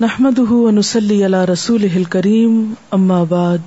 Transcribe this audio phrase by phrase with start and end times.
[0.00, 3.60] نحمده ونسلي على رسوله الكريم، أما بعد،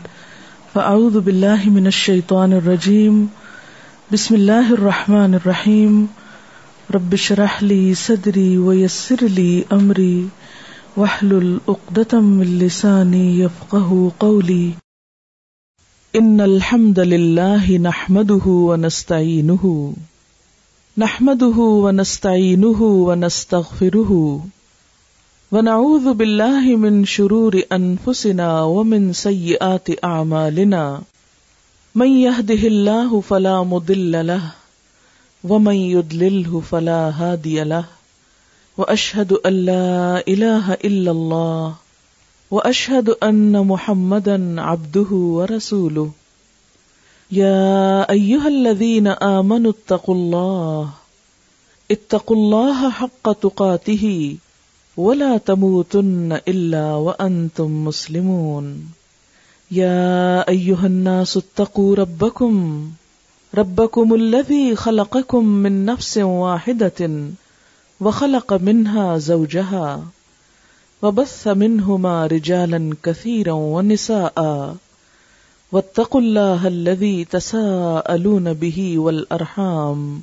[0.74, 3.30] فأعوذ بالله من الشيطان الرجيم.
[4.14, 6.08] بسم الله الرحمن الرحيم.
[6.92, 10.30] رب اشرح لي صدري ويسر لي أمري،
[10.98, 14.72] واحلل عقدة من لساني يفقه قولي.
[16.16, 19.94] إن الحمد لله نحمده ونستعينه
[20.98, 24.46] نحمده ونستعينه ونستغفره
[25.56, 31.02] ونعوذ بالله من شرور أنفسنا ومن سيئات أعمالنا
[32.02, 34.52] من يهده الله فلا مضل له
[35.44, 37.86] ومن يضلله فلا هادي له
[38.78, 41.76] وأشهد أن لا إله إلا الله
[42.52, 46.12] وأشهد أن محمدا عبده ورسوله
[47.32, 50.90] يا أيها الذين آمنوا اتقوا الله
[51.92, 54.36] اتقوا الله حق تقاته
[54.98, 58.92] ولا تموتن إلا وأنتم مسلمون
[59.72, 62.86] يا أيها الناس اتقوا ربكم.
[63.56, 67.22] ربكم الذي خلقكم من نفس واحدة
[68.00, 70.04] وخلق منها زوجها
[71.02, 74.76] وبث منهما رجالا كثيرا ونساء.
[75.72, 80.22] واتقوا الله الذي تساءلون به والأرحام.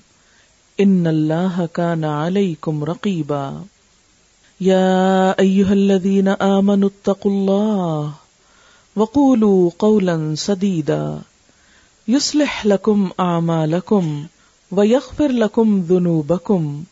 [0.80, 3.64] إن الله كان عليكم رقيبا.
[4.62, 8.12] يا أيها الذين آمنوا اتقوا الله
[8.96, 11.20] وقولوا قولا سديدا.
[12.08, 14.26] يصلح لكم أعمالكم
[14.70, 16.84] ويغفر لكم ذنوبكم.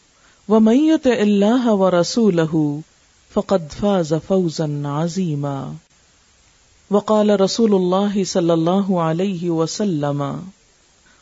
[0.48, 2.80] ومن يطع الله ورسوله
[3.30, 5.74] فقد فاز فوزا عظيما.
[6.90, 10.42] وقال رسول الله صلى الله عليه وسلم،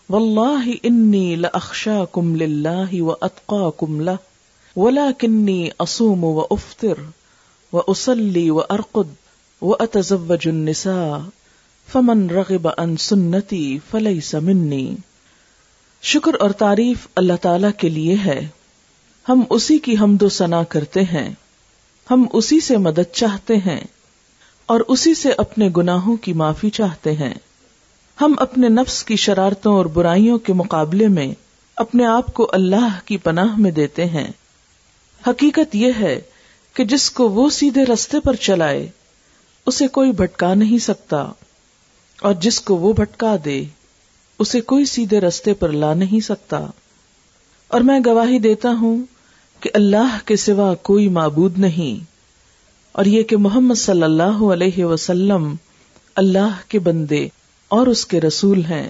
[0.09, 4.19] والله إني لأخشاكم لله وأتقاكم له
[4.81, 6.95] ولكني أصوم وأفطر
[7.73, 9.15] وأصلي وأرقد
[9.63, 11.19] وأتزوج النساء،
[11.93, 14.95] فمن رغب عن سنتي فليس مني۔
[16.03, 18.49] شکر اور تعریف اللہ تعالی کے لیے ہے۔
[19.29, 21.31] ہم اسی کی حمد و ثنا کرتے ہیں۔
[22.11, 23.81] ہم اسی سے مدد چاہتے ہیں۔
[24.67, 27.35] اور اسی سے اپنے گناہوں کی معافی چاہتے ہیں۔
[28.21, 31.35] ہم اپنے نفس کی شرارتوں اور برائیوں کے مقابلے میں
[31.77, 34.29] اپنے آپ کو اللہ کی پناہ میں دیتے ہیں۔
[35.27, 36.21] حقیقت یہ ہے
[36.75, 38.89] کہ جس کو وہ سیدھے رستے پر چلائے،
[39.67, 41.29] اسے کوئی بھٹکا نہیں سکتا۔
[42.21, 43.65] اور جس کو وہ بھٹکا دے،
[44.39, 46.67] اسے کوئی سیدھے رستے پر لا نہیں سکتا۔
[47.69, 49.05] اور میں گواہی دیتا ہوں
[49.61, 52.05] کہ اللہ کے سوا کوئی معبود نہیں۔
[52.93, 55.55] اور یہ کہ محمد صلی اللہ علیہ وسلم
[56.17, 57.29] اللہ کے بندے
[57.69, 58.89] اور اس کے رسول ہیں۔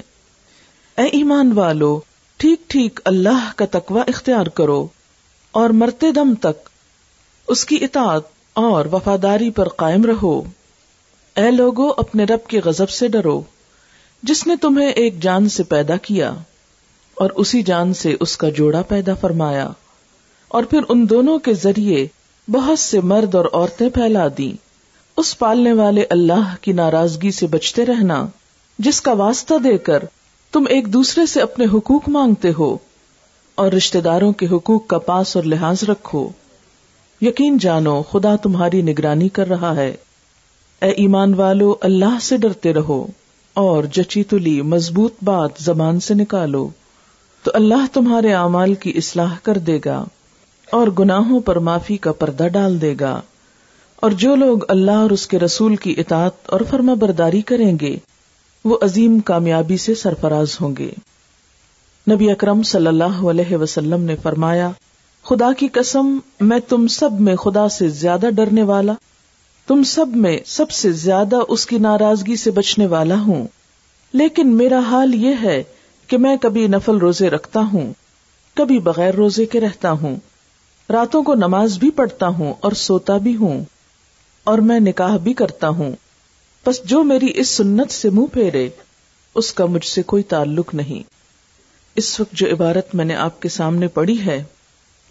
[0.99, 2.01] اے ایمان والو،
[2.37, 4.87] ٹھیک ٹھیک اللہ کا تقوی اختیار کرو۔
[5.59, 6.69] اور مرتے دم تک
[7.49, 8.23] اس کی اطاعت
[8.55, 10.43] اور وفاداری پر قائم رہو۔
[11.37, 13.43] اے لوگو، اپنے رب کے غضب سے ڈرو،
[14.23, 16.35] جس نے تمہیں ایک جان سے پیدا کیا
[17.15, 19.69] اور اسی جان سے اس کا جوڑا پیدا فرمایا۔
[20.49, 22.07] اور پھر ان دونوں کے ذریعے
[22.49, 24.53] بہت سے مرد اور عورتیں پھیلا دی
[25.17, 28.27] اس پالنے والے اللہ کی ناراضگی سے بچتے رہنا،
[28.79, 30.03] جس کا واسطہ دے کر
[30.53, 32.79] تم ایک دوسرے سے اپنے حقوق مانگتے ہو۔
[33.59, 36.29] اور رشتے داروں کے حقوق کا پاس اور لحاظ رکھو۔
[37.21, 39.97] یقین جانو، خدا تمہاری نگرانی کر رہا ہے۔
[40.83, 43.07] اے ایمان والو، اللہ سے ڈرتے رہو
[43.55, 46.69] اور جچی تلی مضبوط بات زبان سے نکالو۔
[47.43, 50.05] تو اللہ تمہارے اعمال کی اصلاح کر دے گا
[50.73, 53.21] اور گناہوں پر معافی کا پردہ ڈال دے گا۔
[53.97, 57.97] اور جو لوگ اللہ اور اس کے رسول کی اطاعت اور فرما برداری کریں گے،
[58.65, 60.91] وہ عظیم کامیابی سے سرفراز ہوں گے۔
[62.11, 64.71] نبی اکرم صلی اللہ علیہ وسلم نے فرمایا،
[65.23, 68.93] خدا کی قسم، میں تم سب میں خدا سے زیادہ ڈرنے والا،
[69.67, 73.47] تم سب میں سب سے زیادہ اس کی ناراضگی سے بچنے والا ہوں۔
[74.13, 75.63] لیکن میرا حال یہ ہے
[76.07, 77.93] کہ میں کبھی نفل روزے رکھتا ہوں،
[78.55, 80.17] کبھی بغیر روزے کے رہتا ہوں۔
[80.93, 83.65] راتوں کو نماز بھی پڑھتا ہوں اور سوتا بھی ہوں،
[84.45, 85.93] اور میں نکاح بھی کرتا ہوں۔
[86.67, 88.69] بس جو میری اس سنت سے منہ پھیرے،
[89.35, 91.18] اس کا مجھ سے کوئی تعلق نہیں۔
[91.99, 94.43] اس وقت جو عبارت میں نے آپ کے سامنے پڑھی ہے،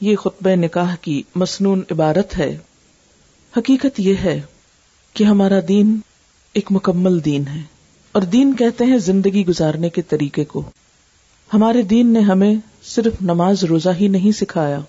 [0.01, 2.57] یہ خطبہ نکاح کی مصنون عبارت ہے۔
[3.53, 4.39] حقیقت یہ ہے
[5.15, 5.99] کہ ہمارا دین
[6.55, 7.61] ایک مکمل دین ہے،
[8.11, 10.63] اور دین کہتے ہیں زندگی گزارنے کے طریقے کو۔
[11.53, 12.53] ہمارے دین نے ہمیں
[12.83, 14.79] صرف نماز روزہ ہی نہیں سکھایا،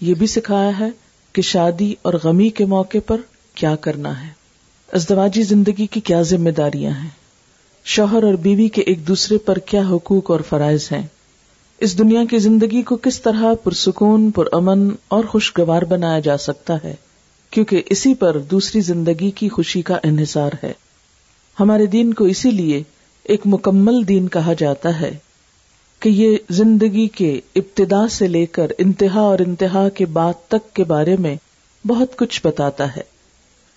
[0.00, 0.88] یہ بھی سکھایا ہے
[1.34, 3.20] کہ شادی اور غمی کے موقع پر
[3.54, 4.28] کیا کرنا ہے۔
[4.88, 7.08] ازدواجی زندگی کی کیا ذمہ داریاں ہیں؟
[7.86, 11.06] شوہر اور بیوی کے ایک دوسرے پر کیا حقوق اور فرائض ہیں؟
[11.80, 16.74] اس دنیا کی زندگی کو کس طرح پرسکون پر امن اور خوشگوار بنایا جا سکتا
[16.84, 16.94] ہے؟
[17.50, 20.72] کیونکہ اسی پر دوسری زندگی کی خوشی کا انحصار ہے۔
[21.60, 22.82] ہمارے دین کو اسی لیے
[23.22, 25.16] ایک مکمل دین کہا جاتا ہے
[26.00, 30.84] کہ یہ زندگی کے ابتدا سے لے کر انتہا اور انتہا کے بعد تک کے
[30.84, 31.36] بارے میں
[31.86, 33.02] بہت کچھ بتاتا ہے۔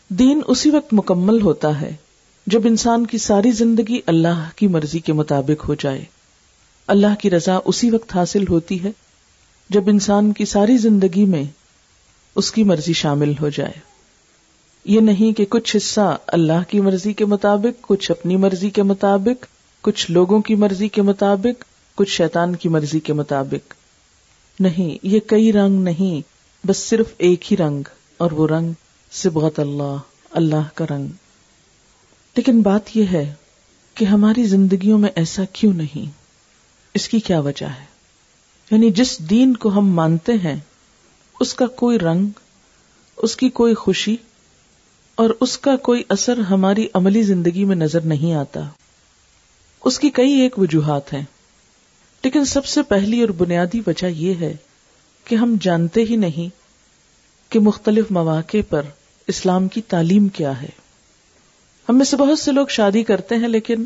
[0.10, 1.96] دین اسی وقت مکمل ہوتا ہے
[2.48, 6.06] جب انسان کی ساری زندگی اللہ کی مرضی کے مطابق ہو جائے۔
[6.88, 8.92] اللہ کی رضا اسی وقت حاصل ہوتی ہے
[9.70, 11.44] جب انسان کی ساری زندگی میں
[12.36, 13.94] اس کی مرضی شامل ہو جائے۔
[14.86, 19.46] یہ نہیں کہ کچھ حصہ اللہ کی مرضی کے مطابق، کچھ اپنی مرضی کے مطابق،
[19.82, 21.64] کچھ لوگوں کی مرضی کے مطابق،
[21.96, 23.74] کچھ شیطان کی مرضی کے مطابق۔
[24.60, 26.22] نہیں، یہ کئی رنگ نہیں،
[26.68, 27.84] بس صرف ایک ہی رنگ،
[28.18, 28.74] اور وہ رنگ
[29.12, 29.98] سبغت اللہ
[30.32, 31.08] اللہ کا رنگ۔
[32.36, 33.34] لیکن بات یہ ہے
[33.94, 36.23] کہ ہماری زندگیوں میں ایسا کیوں نہیں؟
[36.94, 37.86] اس کی کیا وجہ ہے؟
[38.72, 40.60] یعنی جس دین کو ہم مانتے ہیں،
[41.40, 42.28] اس کا کوئی رنگ،
[43.18, 44.16] اس کی کوئی خوشی،
[45.16, 48.60] اور اس کا کوئی اثر ہماری عملی زندگی میں نظر نہیں آتا۔
[49.86, 51.24] اس کی کئی ایک وجوہات ہیں۔
[52.24, 54.56] لیکن سب سے پہلی اور بنیادی وجہ یہ ہے
[55.26, 56.56] کہ ہم جانتے ہی نہیں
[57.52, 58.82] کہ مختلف مواقع پر
[59.28, 60.70] اسلام کی تعلیم کیا ہے۔
[61.90, 63.86] ہم میں سے بہت سے لوگ شادی کرتے ہیں، لیکن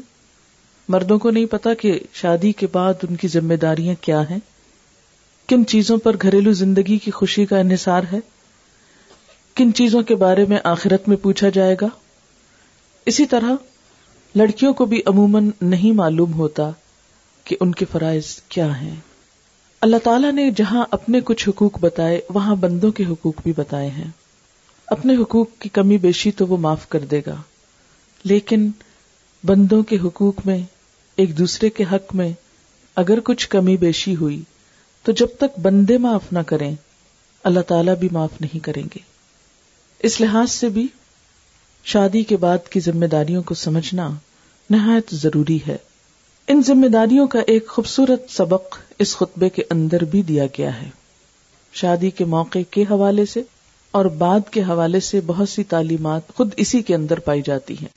[0.87, 4.39] مردوں کو نہیں پتا کہ شادی کے بعد ان کی ذمہ داریاں کیا ہیں؟
[5.49, 8.19] کن چیزوں پر گھریلو زندگی کی خوشی کا انحصار ہے؟
[9.55, 11.87] کن چیزوں کے بارے میں آخرت میں پوچھا جائے گا؟
[13.05, 13.51] اسی طرح
[14.35, 16.71] لڑکیوں کو بھی عموماً نہیں معلوم ہوتا
[17.43, 18.95] کہ ان کے فرائض کیا ہیں۔
[19.81, 24.09] اللہ تعالیٰ نے جہاں اپنے کچھ حقوق بتائے، وہاں بندوں کے حقوق بھی بتائے ہیں۔
[24.87, 27.35] اپنے حقوق کی کمی بیشی تو وہ معاف کر دے گا،
[28.23, 28.71] لیکن
[29.43, 30.59] بندوں کے حقوق میں
[31.17, 32.31] ایک دوسرے کے حق میں
[32.95, 34.41] اگر کچھ کمی بیشی ہوئی
[35.03, 36.75] تو جب تک بندے معاف نہ کریں،
[37.43, 38.99] اللہ تعالی بھی معاف نہیں کریں گے۔
[39.99, 40.87] اس لحاظ سے بھی
[41.83, 44.09] شادی کے بعد کی ذمہ داریوں کو سمجھنا
[44.69, 45.77] نہایت ضروری ہے۔
[46.47, 50.89] ان ذمہ داریوں کا ایک خوبصورت سبق اس خطبے کے اندر بھی دیا گیا ہے۔
[51.73, 53.41] شادی کے موقع کے حوالے سے
[53.91, 57.89] اور بعد کے حوالے سے بہت سی تعلیمات خود اسی کے اندر پائی جاتی ہیں۔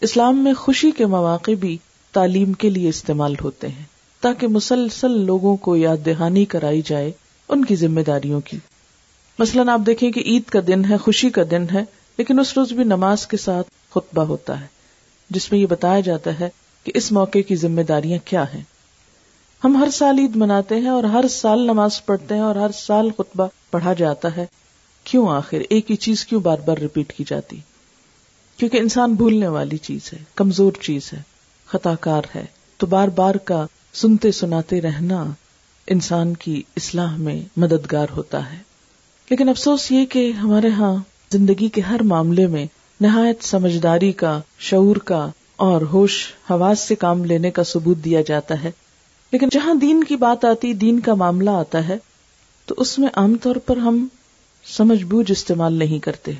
[0.00, 1.78] اسلام میں خوشی کے مواقع بھی
[2.12, 3.84] تعلیم کے لیے استعمال ہوتے ہیں
[4.20, 7.10] تاکہ مسلسل لوگوں کو یاد دہانی کرائی جائے
[7.48, 8.58] ان کی ذمہ داریوں کی۔
[9.38, 11.84] مثلاً آپ دیکھیں کہ عید کا دن ہے، خوشی کا دن ہے،
[12.18, 14.66] لیکن اس روز بھی نماز کے ساتھ خطبہ ہوتا ہے،
[15.30, 16.48] جس میں یہ بتایا جاتا ہے
[16.84, 18.62] کہ اس موقع کی ذمہ داریاں کیا ہیں۔
[19.64, 23.10] ہم ہر سال عید مناتے ہیں اور ہر سال نماز پڑھتے ہیں اور ہر سال
[23.18, 24.46] خطبہ پڑھا جاتا ہے۔
[25.04, 27.56] کیوں آخر ایک ہی چیز کیوں بار بار ریپیٹ کی جاتی؟
[28.56, 31.22] کیونکہ انسان بھولنے والی چیز ہے، کمزور چیز ہے۔
[31.68, 32.44] خطا کار ہے۔
[32.76, 35.24] تو بار بار کا سنتے سناتے رہنا
[35.86, 38.58] انسان کی اصلاح میں مددگار ہوتا ہے۔
[39.30, 40.96] لیکن افسوس یہ کہ ہمارے ہاں
[41.32, 42.66] زندگی کے ہر معاملے میں
[43.00, 48.62] نہایت سمجھداری کا، شعور کا اور ہوش حواس سے کام لینے کا ثبوت دیا جاتا
[48.64, 48.70] ہے۔
[49.32, 51.98] لیکن جہاں دین کی بات آتی، دین کا معاملہ آتا ہے،
[52.66, 54.08] تو اس میں عام طور پر ہم
[54.64, 56.32] سمجھ بوجھ استعمال نہیں کرتے۔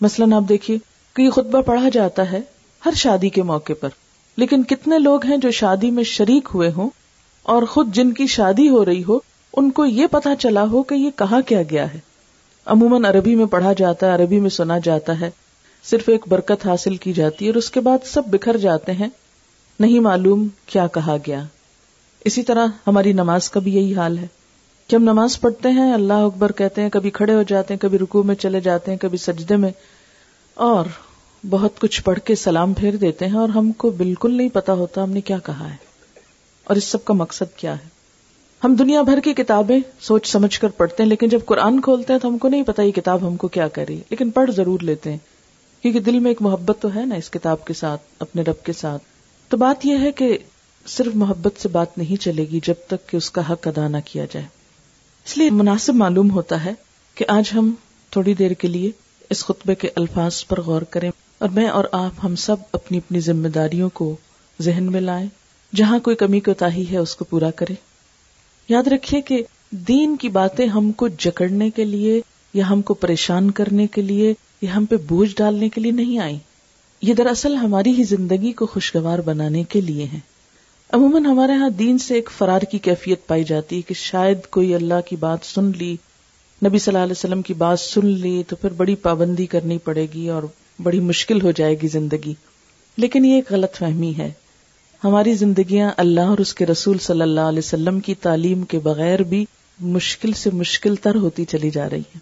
[0.00, 0.78] مثلاً آپ دیکھیے
[1.14, 2.40] کہ یہ خطبہ پڑھا جاتا ہے
[2.86, 3.88] ہر شادی کے موقع پر۔
[4.36, 6.90] لیکن کتنے لوگ ہیں جو شادی میں شریک ہوئے ہوں
[7.42, 9.18] اور خود جن کی شادی ہو رہی ہو،
[9.56, 11.98] ان کو یہ پتا چلا ہو کہ یہ کہا کیا گیا ہے۔
[12.66, 15.30] عموماً عربی میں پڑھا جاتا ہے، عربی میں سنا جاتا ہے۔
[15.84, 19.08] صرف ایک برکت حاصل کی جاتی ہے اور اس کے بعد سب بکھر جاتے ہیں۔
[19.80, 21.42] نہیں معلوم کیا کہا گیا۔
[22.24, 24.26] اسی طرح ہماری نماز کا بھی یہی حال ہے۔
[24.86, 27.98] کہ ہم نماز پڑھتے ہیں، اللہ اکبر کہتے ہیں، کبھی کھڑے ہو جاتے ہیں، کبھی
[27.98, 29.70] رکو میں چلے جاتے ہیں، کبھی سجدے میں۔
[30.54, 30.86] اور
[31.50, 35.02] بہت کچھ پڑھ کے سلام پھیر دیتے ہیں اور ہم کو بالکل نہیں پتا ہوتا
[35.02, 35.76] ہم نے کیا کہا ہے
[36.64, 37.88] اور اس سب کا مقصد کیا ہے۔
[38.64, 42.20] ہم دنیا بھر کی کتابیں سوچ سمجھ کر پڑھتے ہیں، لیکن جب قرآن کھولتے ہیں
[42.20, 44.80] تو ہم کو نہیں پتا یہ کتاب ہم کو کیا کر رہی لیکن پڑھ ضرور
[44.80, 45.18] لیتے ہیں،
[45.82, 48.72] کیونکہ دل میں ایک محبت تو ہے نا اس کتاب کے ساتھ، اپنے رب کے
[48.72, 49.02] ساتھ۔
[49.48, 50.38] تو بات یہ ہے کہ
[50.86, 53.96] صرف محبت سے بات نہیں چلے گی جب تک کہ اس کا حق ادا نہ
[54.04, 54.46] کیا جائے۔
[55.26, 56.72] اس لیے مناسب معلوم ہوتا ہے
[57.14, 57.74] کہ آج ہم
[58.10, 58.90] تھوڑی دیر کے لیے
[59.30, 63.20] اس خطبے کے الفاظ پر غور کریں۔ اور میں اور آپ ہم سب اپنی اپنی
[63.20, 64.16] ذمہ داریوں کو
[64.62, 65.28] ذہن میں لائیں،
[65.72, 67.74] جہاں کوئی کمی کوتا ہے اس کو پورا کرے
[68.68, 72.20] یاد رکھیے کہ دین کی باتیں ہم کو جکڑنے کے لیے
[72.54, 76.18] یا ہم کو پریشان کرنے کے لیے یا ہم پہ بوجھ ڈالنے کے لیے نہیں
[76.18, 76.38] آئی
[77.02, 80.20] یہ دراصل ہماری ہی زندگی کو خوشگوار بنانے کے لیے ہیں۔
[80.92, 84.74] عموماً ہمارے ہاں دین سے ایک فرار کی کیفیت پائی جاتی ہے کہ شاید کوئی
[84.74, 85.96] اللہ کی بات سن لی،
[86.62, 90.06] نبی صلی اللہ علیہ وسلم کی بات سن لی تو پھر بڑی پابندی کرنی پڑے
[90.14, 90.42] گی اور
[90.82, 92.34] بڑی مشکل ہو جائے گی زندگی۔
[92.96, 94.32] لیکن یہ ایک غلط فہمی ہے۔
[95.04, 99.22] ہماری زندگیاں اللہ اور اس کے رسول صلی اللہ علیہ وسلم کی تعلیم کے بغیر
[99.22, 99.44] بھی
[99.80, 102.18] مشکل سے مشکل تر ہوتی چلی جا رہی ہیں۔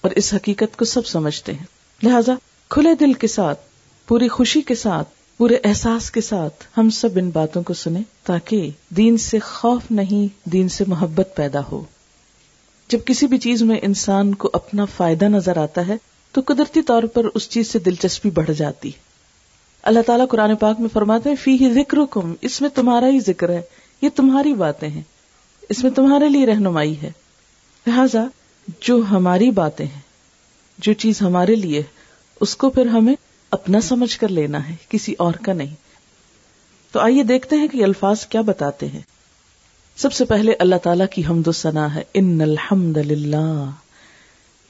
[0.00, 1.64] اور اس حقیقت کو سب سمجھتے ہیں۔
[2.02, 2.32] لہذا
[2.68, 3.60] کھلے دل کے ساتھ،
[4.08, 8.70] پوری خوشی کے ساتھ، پورے احساس کے ساتھ ہم سب ان باتوں کو سنیں تاکہ
[8.90, 11.84] دین سے خوف نہیں، دین سے محبت پیدا ہو۔
[12.88, 15.96] جب کسی بھی چیز میں انسان کو اپنا فائدہ نظر آتا ہے
[16.32, 18.90] تو قدرتی طور پر اس چیز سے دلچسپی بڑھ جاتی۔
[19.82, 23.48] اللہ تعالیٰ قرآن پاک میں فرماتے ہیں فی ہی ذکر اس میں تمہارا ہی ذکر
[23.48, 23.62] ہے،
[24.02, 25.02] یہ تمہاری باتیں ہیں،
[25.68, 27.10] اس میں تمہارے لیے رہنمائی ہے۔
[27.86, 28.24] لہذا
[28.80, 30.00] جو ہماری باتیں ہیں،
[30.78, 31.82] جو چیز ہمارے لیے
[32.40, 33.14] اس کو پھر ہمیں
[33.50, 35.74] اپنا سمجھ کر لینا ہے، کسی اور کا نہیں۔
[36.92, 39.00] تو آئیے دیکھتے ہیں کہ الفاظ کیا بتاتے ہیں۔
[39.96, 43.70] سب سے پہلے اللہ تعالی کی حمد و ثنا ہے، ان الحمد للہ،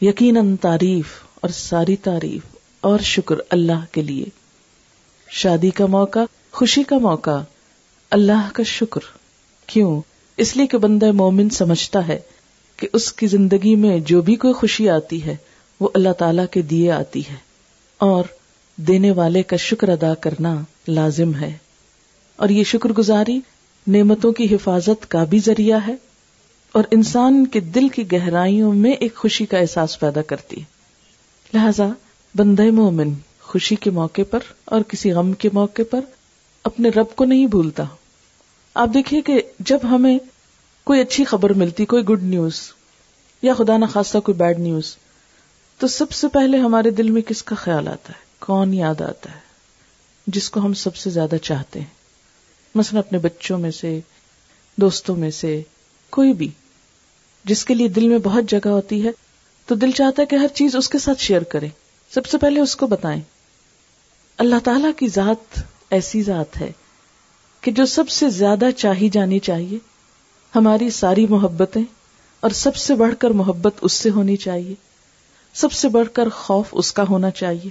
[0.00, 4.25] یقیناً تعریف۔ اور ساری تعریف اور شکر اللہ کے لیے۔
[5.31, 6.19] شادی کا موقع،
[6.53, 7.43] خوشی کا موقع،
[8.11, 9.01] اللہ کا شکر۔
[9.67, 10.01] کیوں؟
[10.37, 12.21] اس لیے کہ بندہ مومن سمجھتا ہے
[12.77, 15.37] کہ اس کی زندگی میں جو بھی کوئی خوشی آتی ہے،
[15.81, 17.37] وہ اللہ تعالی کے دیے آتی ہے۔
[17.99, 18.25] اور
[18.77, 21.57] دینے والے کا شکر ادا کرنا لازم ہے۔
[22.37, 23.41] اور یہ شکر گزاری
[23.87, 25.95] نعمتوں کی حفاظت کا بھی ذریعہ ہے۔
[26.73, 30.72] اور انسان کے دل کی گہرائیوں میں ایک خوشی کا احساس پیدا کرتی ہے۔
[31.55, 31.89] لہذا
[32.35, 36.01] بندہ مومن خوشی کے موقع پر اور کسی غم کے موقع پر
[36.65, 37.85] اپنے رب کو نہیں بھولتا۔
[38.75, 40.19] آپ دیکھیے کہ جب ہمیں
[40.85, 42.61] کوئی اچھی خبر ملتی، کوئی گڈ نیوز
[43.43, 44.97] یا خدا نخواستہ کوئی بیڈ نیوز
[45.79, 49.35] تو سب سے پہلے ہمارے دل میں کس کا خیال آتا ہے؟ کون یاد آتا
[49.35, 49.39] ہے؟
[50.27, 51.87] جس کو ہم سب سے زیادہ چاہتے ہیں۔
[52.75, 54.01] مثلا اپنے بچوں میں سے،
[54.77, 55.63] دوستوں میں سے،
[56.11, 56.49] کوئی بھی،
[57.45, 59.11] جس کے لیے دل میں بہت جگہ ہوتی ہے۔
[59.66, 61.69] تو دل چاہتا ہے کہ ہر چیز اس کے ساتھ شیئر کرے۔
[62.14, 63.21] سب سے پہلے اس کو بتائیں۔
[64.38, 66.73] اللہ تعالی کی ذات ایسی ذات ہے
[67.61, 69.78] کہ جو سب سے زیادہ چاہی جانی چاہیے۔
[70.54, 71.83] ہماری ساری محبتیں
[72.40, 74.75] اور سب سے بڑھ کر محبت اس سے ہونی چاہیے۔
[75.54, 77.69] سب سے بڑھ کر خوف اس کا ہونا چاہیے۔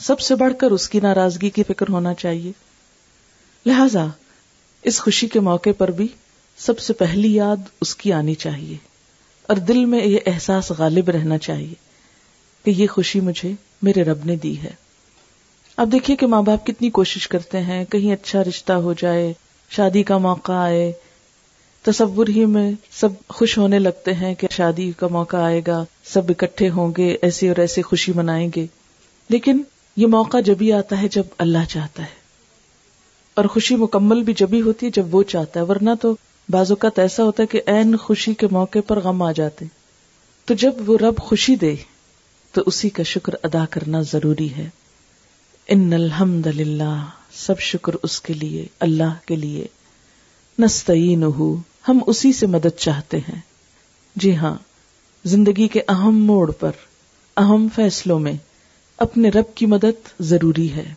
[0.00, 2.52] سب سے بڑھ کر اس کی ناراضگی کی فکر ہونا چاہیے۔
[3.66, 4.06] لہذا
[4.82, 6.08] اس خوشی کے موقع پر بھی
[6.56, 8.93] سب سے پہلی یاد اس کی آنی چاہیے۔
[9.46, 11.74] اور دل میں یہ احساس غالب رہنا چاہیے
[12.64, 14.70] کہ یہ خوشی مجھے میرے رب نے دی ہے۔
[15.76, 19.32] اب دیکھیے کہ ماں باپ کتنی کوشش کرتے ہیں، کہیں اچھا رشتہ ہو جائے،
[19.70, 20.92] شادی کا موقع آئے،
[21.82, 26.22] تصور ہی میں سب خوش ہونے لگتے ہیں کہ شادی کا موقع آئے گا، سب
[26.28, 28.66] اکٹھے ہوں گے، ایسے اور ایسے خوشی منائیں گے۔
[29.28, 29.62] لیکن
[29.96, 32.24] یہ موقع جبھی آتا ہے جب اللہ چاہتا ہے۔
[33.34, 36.16] اور خوشی مکمل بھی جبھی ہوتی ہے جب وہ چاہتا ہے، ورنہ تو
[36.48, 39.64] بعض اوقات ایسا ہوتا ہے کہ این خوشی کے موقع پر غم آ جاتے
[40.44, 41.74] تو جب وہ رب خوشی دے،
[42.52, 44.68] تو اسی کا شکر ادا کرنا ضروری ہے۔
[45.68, 49.66] ان الحمد للہ، سب شکر اس کے لیے، اللہ کے لیے۔
[50.58, 51.24] نستعین
[51.88, 53.40] ہم اسی سے مدد چاہتے ہیں۔
[54.16, 54.54] جی ہاں
[55.24, 56.70] زندگی کے اہم موڑ پر،
[57.36, 58.34] اہم فیصلوں میں
[58.96, 60.94] اپنے رب کی مدد ضروری ہے۔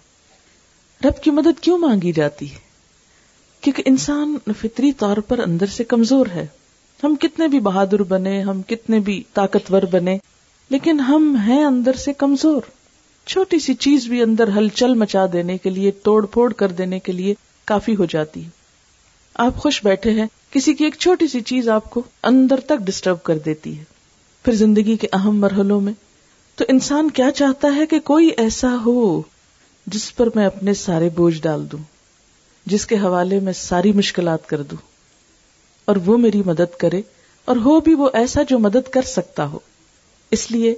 [1.03, 2.66] رب کی مدد کیوں مانگی جاتی ہے؟
[3.61, 6.47] کیونکہ انسان فطری طور پر اندر سے کمزور ہے۔
[7.03, 10.17] ہم کتنے بھی بہادر بنے، ہم کتنے بھی طاقتور بنے،
[10.69, 12.61] لیکن ہم ہیں اندر سے کمزور۔
[13.25, 17.11] چھوٹی سی چیز بھی اندر ہلچل مچا دینے کے لیے، توڑ پھوڑ کر دینے کے
[17.11, 17.33] لیے
[17.65, 18.49] کافی ہو جاتی۔ ہے
[19.35, 23.23] آپ خوش بیٹھے ہیں، کسی کی ایک چھوٹی سی چیز آپ کو اندر تک ڈسٹرب
[23.23, 23.83] کر دیتی ہے۔
[24.43, 25.93] پھر زندگی کے اہم مرحلوں میں،
[26.55, 29.21] تو انسان کیا چاہتا ہے کہ کوئی ایسا ہو
[29.87, 31.96] جس پر میں اپنے سارے بوجھ ڈال دوں؟
[32.67, 34.77] جس کے حوالے میں ساری مشکلات کر دوں
[35.86, 37.01] اور وہ میری مدد کرے
[37.45, 39.59] اور ہو بھی وہ ایسا جو مدد کر سکتا ہو۔
[40.31, 40.75] اس لیے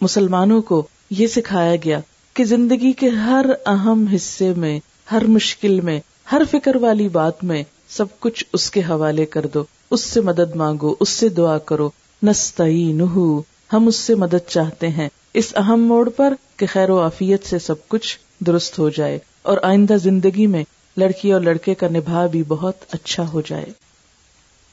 [0.00, 2.00] مسلمانوں کو یہ سکھایا گیا
[2.34, 4.80] کہ زندگی کے ہر اہم حصے میں،
[5.12, 6.00] ہر مشکل میں،
[6.32, 10.56] ہر فکر والی بات میں سب کچھ اس کے حوالے کر دو۔ اس سے مدد
[10.56, 11.90] مانگو، اس سے دعا کرو۔
[12.22, 17.00] نستی نہو ہم اس سے مدد چاہتے ہیں۔ اس اہم موڑ پر کہ خیر و
[17.00, 20.64] عافیت سے سب کچھ درست ہو جائے اور آئندہ زندگی میں
[20.96, 23.66] لڑکی اور لڑکے کا نبھا بھی بہت اچھا ہو جائے۔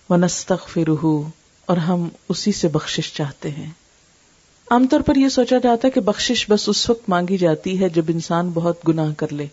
[0.10, 0.78] وہ نستخ
[1.66, 3.70] اور ہم اسی سے بخشش چاہتے ہیں۔
[4.70, 7.90] عام طور پر یہ سوچا جاتا ہے کہ بخشش بس اس وقت مانگی جاتی ہے
[7.90, 9.48] جب انسان بہت گناہ کر لے۔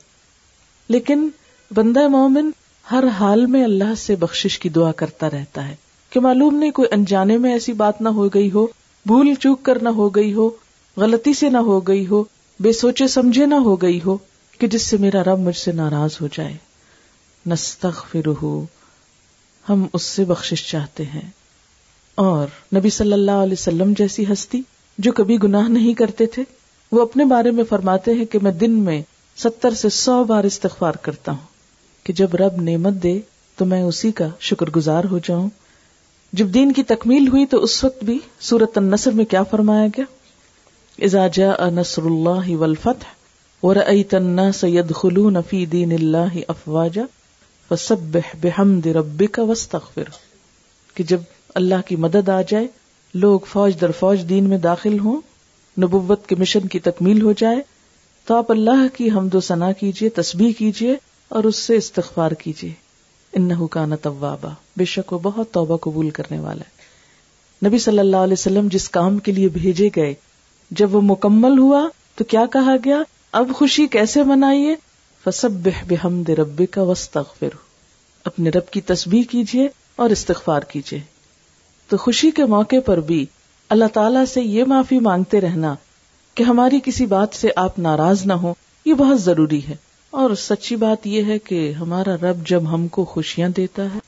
[0.88, 1.28] لیکن
[1.74, 2.50] بندہ مومن
[2.90, 5.76] ہر حال میں اللہ سے بخشش کی دعا کرتا رہتا ہے
[6.10, 8.66] کہ معلوم نہیں کوئی انجانے میں ایسی بات نہ ہو گئی ہو،
[9.06, 10.50] بھول چوک کر نہ ہو گئی ہو،
[10.96, 12.24] غلطی سے نہ ہو گئی ہو،
[12.60, 14.18] بے سوچے سمجھے نہ ہو گئی ہو۔
[14.60, 16.56] کہ جس سے میرا رب مجھ سے ناراض ہو جائے۔
[17.46, 18.44] نستغفرہ،
[19.68, 21.30] ہم اس سے بخشش چاہتے ہیں۔
[22.14, 24.62] اور نبی صلی اللہ علیہ وسلم جیسی ہستی
[24.98, 26.42] جو کبھی گناہ نہیں کرتے تھے،
[26.92, 29.02] وہ اپنے بارے میں فرماتے ہیں کہ میں دن میں
[29.36, 31.46] ستر سے سو بار استغفار کرتا ہوں
[32.04, 33.20] کہ جب رب نعمت دے
[33.56, 35.48] تو میں اسی کا شکر گزار ہو جاؤں۔
[36.32, 40.04] جب دین کی تکمیل ہوئی تو اس وقت بھی سورت النصر میں کیا فرمایا گیا؟
[41.04, 43.06] اذا جاء نصر اللہ والفتح
[43.62, 47.02] ورأيت الناس يدخلون في دين الله افواجا
[47.68, 50.04] فسبح بحمد ربك واستغفر.
[50.94, 51.20] کہ جب
[51.54, 52.66] اللہ کی مدد آ جائے،
[53.14, 55.20] لوگ فوج در فوج دین میں داخل ہوں،
[55.80, 57.56] نبوت کے مشن کی تکمیل ہو جائے،
[58.24, 60.96] تو آپ اللہ کی حمد و ثنا کیجیے تسبیح کیجیے
[61.28, 62.72] اور اس سے استغفار کیجیے
[63.32, 66.80] انہو کان توابا، بے شک وہ بہت توبہ قبول کرنے والا ہے۔
[67.68, 70.14] نبی صلی اللہ علیہ وسلم جس کام کے لیے بھیجے گئے،
[70.70, 73.02] جب وہ مکمل ہوا، تو کیا کہا گیا؟
[73.32, 74.75] اب خوشی کیسے منائیے؟
[75.25, 77.49] فسبح بحمد ربک واستغفر
[78.25, 81.00] اپنے رب کی تسبیح کیجیے اور استغفار کیجیے
[81.88, 83.26] تو خوشی کے موقع پر بھی
[83.68, 85.75] اللہ تعالیٰ سے یہ معافی مانگتے رہنا
[86.34, 89.76] کہ ہماری کسی بات سے آپ ناراض نہ ہو یہ بہت ضروری ہے۔
[90.10, 93.99] اور سچی بات یہ ہے کہ ہمارا رب جب ہم کو خوشیاں دیتا ہے،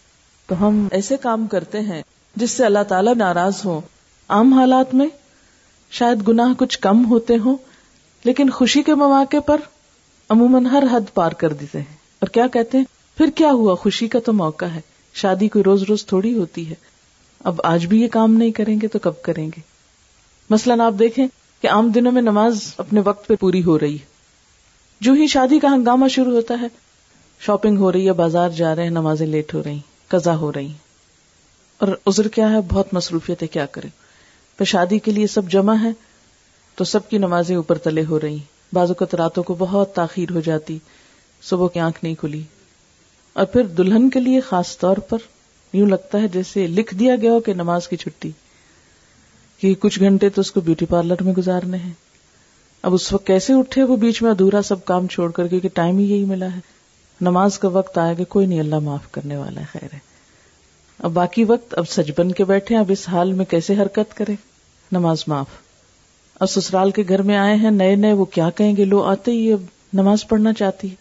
[0.46, 2.02] تو ہم ایسے کام کرتے ہیں
[2.36, 3.80] جس سے اللہ تعالیٰ ناراض ہو
[4.28, 5.06] عام حالات میں
[5.90, 7.56] شاید گناہ کچھ کم ہوتے ہوں
[8.24, 9.60] لیکن خوشی کے مواقع پر
[10.28, 12.84] عموماً ہر حد پار کر دیتے ہیں۔ اور کیا کہتے ہیں؟
[13.16, 14.80] پھر کیا ہوا؟ خوشی کا تو موقع ہے۔
[15.14, 16.74] شادی کوئی روز روز تھوڑی ہوتی ہے۔
[17.44, 19.60] اب آج بھی یہ کام نہیں کریں گے تو کب کریں گے؟
[20.50, 21.26] مثلاً آپ دیکھیں
[21.62, 24.04] کہ عام دنوں میں نماز اپنے وقت پہ پوری ہو رہی ہے۔
[25.00, 26.66] جو ہی شادی کا ہنگامہ شروع ہوتا ہے،
[27.40, 30.72] شاپنگ ہو رہی ہے، بازار جا رہے ہیں، نمازیں لیٹ ہو رہی قزا ہو رہی
[31.78, 33.90] اور عذر کیا ہے؟ بہت مصروفیت ہے کیا کریں؟
[34.58, 36.11] پھر شادی کے لیے سب جمع ہے
[36.74, 38.38] تو سب کی نمازیں اوپر تلے ہو رہی۔
[38.72, 40.78] بعض اوقات راتوں کو بہت تاخیر ہو جاتی۔
[41.42, 42.42] صبح کی آنکھ نہیں کھلی۔
[43.32, 45.18] اور پھر دلہن کے لیے خاص طور پر
[45.72, 48.30] یوں لگتا ہے جیسے لکھ دیا گیا ہو کہ نماز کی چھٹی۔
[49.60, 51.92] کہ کچھ گھنٹے تو اس کو بیوٹی پارلر میں گزارنے ہیں۔
[52.82, 55.98] اب اس وقت کیسے اٹھے وہ بیچ میں ادھورا سب کام چھوڑ کر کیونکہ ٹائم
[55.98, 56.60] ہی یہی ملا ہے۔
[57.20, 59.98] نماز کا وقت آئے گا کوئی نہیں، اللہ معاف کرنے والا ہے، خیر ہے۔
[60.98, 64.34] اب باقی وقت اب سچ بن کے بیٹھے اب اس حال میں کیسے حرکت کرے؟
[64.92, 65.46] نماز معاف۔
[66.40, 69.30] اب سسرال کے گھر میں آئے ہیں، نئے نئے، وہ کیا کہیں گے؟ لو، آتے
[69.30, 69.62] ہی اب
[69.92, 70.94] نماز پڑھنا چاہتی ہے۔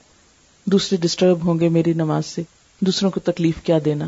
[0.66, 2.42] دوسرے ڈسٹرب ہوں گے میری نماز سے۔
[2.80, 4.06] دوسروں کو تکلیف کیا دینا۔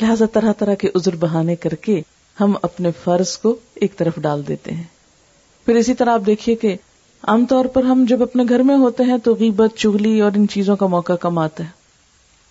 [0.00, 2.02] لہذا طرح طرح کے عذر بہانے کر کے
[2.40, 4.84] ہم اپنے فرض کو ایک طرف ڈال دیتے ہیں۔
[5.66, 6.76] پھر اسی طرح آپ دیکھیے کہ
[7.22, 10.48] عام طور پر ہم جب اپنے گھر میں ہوتے ہیں تو غیبت چگلی اور ان
[10.48, 11.68] چیزوں کا موقع کم آتا ہے۔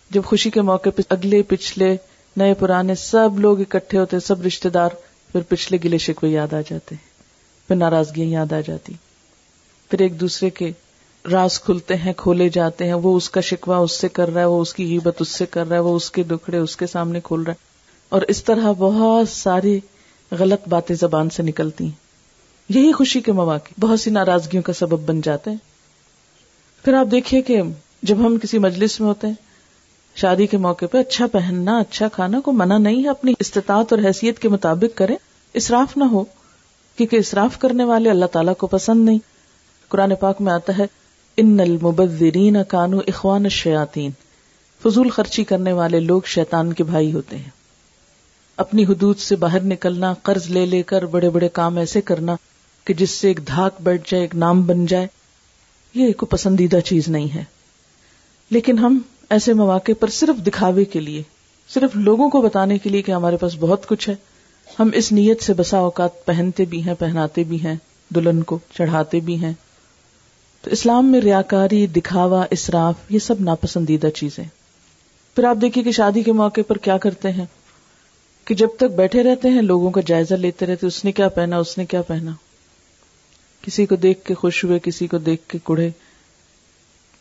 [0.09, 1.97] جب خوشی کے موقع پہ اگلے، پچھلے،
[2.37, 4.89] نئے، پرانے سب لوگ اکٹھے ہوتے، سب رشتے دار،
[5.31, 7.10] پھر پچھلے گلے شکوے یاد آ جاتے۔ ہیں
[7.71, 8.93] پھر ناراضگیاں یاد آ جاتی۔
[9.89, 10.71] پھر ایک دوسرے کے
[11.31, 14.45] راز کھلتے ہیں، کھولے جاتے ہیں۔ وہ اس کا شکوا اس سے کر رہا ہے،
[14.45, 16.87] وہ اس کی غیبت اس سے کر رہا ہے، وہ اس کے دکھڑے اس کے
[16.87, 17.57] سامنے کھول رہا ہے۔
[18.09, 19.79] اور اس طرح بہت ساری
[20.31, 21.91] غلط باتیں زبان سے نکلتی ہیں۔
[22.69, 25.57] یہی خوشی کے مواقع، بہت سی ناراضگیوں کا سبب بن جاتے ہیں۔
[26.85, 27.61] پھر آپ دیکھیے کہ
[28.03, 29.33] جب ہم کسی مجلس میں ہوتے ہیں،
[30.15, 33.99] شادی کے موقع پہ اچھا پہننا اچھا کھانا کو منع نہیں ہے، اپنی استطاعت اور
[34.03, 35.15] حیثیت کے مطابق کریں۔
[35.53, 36.23] اسراف نہ ہو
[36.97, 39.19] کیونکہ اسراف کرنے والے اللہ تعالیٰ کو پسند نہیں۔
[39.89, 40.83] قرآن پاک میں آتا ہے،
[41.37, 44.11] ان المبذرین کانو اخوان الشیاطین
[44.83, 47.49] فضول خرچی کرنے والے لوگ شیطان کے بھائی ہوتے ہیں۔
[48.57, 52.35] اپنی حدود سے باہر نکلنا، قرض لے لے کر بڑے بڑے کام ایسے کرنا
[52.85, 55.07] کہ جس سے ایک دھاک بیٹھ جائے، ایک نام بن جائے،
[55.93, 57.43] یہ ایک پسندیدہ چیز نہیں ہے۔
[58.49, 58.99] لیکن ہم
[59.29, 61.23] ایسے مواقع پر صرف دکھاوے کے لیے،
[61.69, 64.15] صرف لوگوں کو بتانے کے لیے کہ ہمارے پاس بہت کچھ ہے۔
[64.79, 67.75] ہم اس نیت سے بسا اوقات پہنتے بھی ہیں، پہناتے بھی ہیں،
[68.15, 69.53] دلہن کو چڑھاتے بھی ہیں۔
[70.61, 74.43] تو اسلام میں ریاکاری، دکھاوا، اسراف، یہ سب ناپسندیدہ چیزیں۔
[75.35, 77.45] پھر آپ دیکھیے کہ شادی کے موقع پر کیا کرتے ہیں؟
[78.45, 81.57] کہ جب تک بیٹھے رہتے ہیں، لوگوں کا جائزہ لیتے رہتے اس نے کیا پہنا،
[81.57, 82.31] اس نے کیا پہنا۔
[83.61, 85.89] کسی کو دیکھ کے خوش ہوئے، کسی کو دیکھ کے کڑے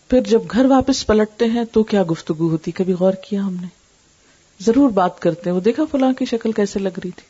[0.08, 3.66] پھر جب گھر واپس پلٹتے ہیں، تو کیا گفتگو ہوتی؟ کبھی غور کیا ہم نے؟
[4.60, 7.29] ضرور بات کرتے ہیں۔ وہ دیکھا فلاں کی شکل کیسے لگ رہی تھی؟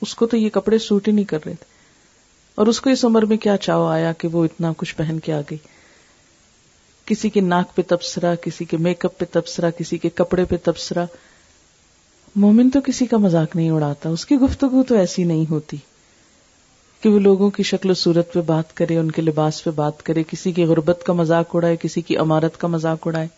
[0.00, 1.80] اس کو تو یہ کپڑے سوٹ ہی نہیں کر رہے تھے۔
[2.54, 5.32] اور اس کو اس عمر میں کیا چاو آیا کہ وہ اتنا کچھ پہن کے
[5.32, 5.58] آ گئی
[7.04, 10.56] کسی کے ناک پہ تبصرہ، کسی کے میک اپ پہ تبصرہ، کسی کے کپڑے پہ
[10.64, 11.06] تبصرہ۔
[12.36, 15.76] مومن تو کسی کا مذاق نہیں اڑاتا، اس کی گفتگو تو ایسی نہیں ہوتی
[17.00, 20.02] کہ وہ لوگوں کی شکل و صورت پہ بات کرے، ان کے لباس پہ بات
[20.02, 23.28] کرے، کسی کی غربت کا مذاق اڑائے، کسی کی عمارت کا مذاق اڑائے۔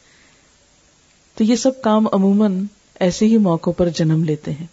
[1.35, 2.65] تو یہ سب کام عموماً
[3.01, 4.67] ایسے ہی موقعوں پر جنم لیتے ہیں۔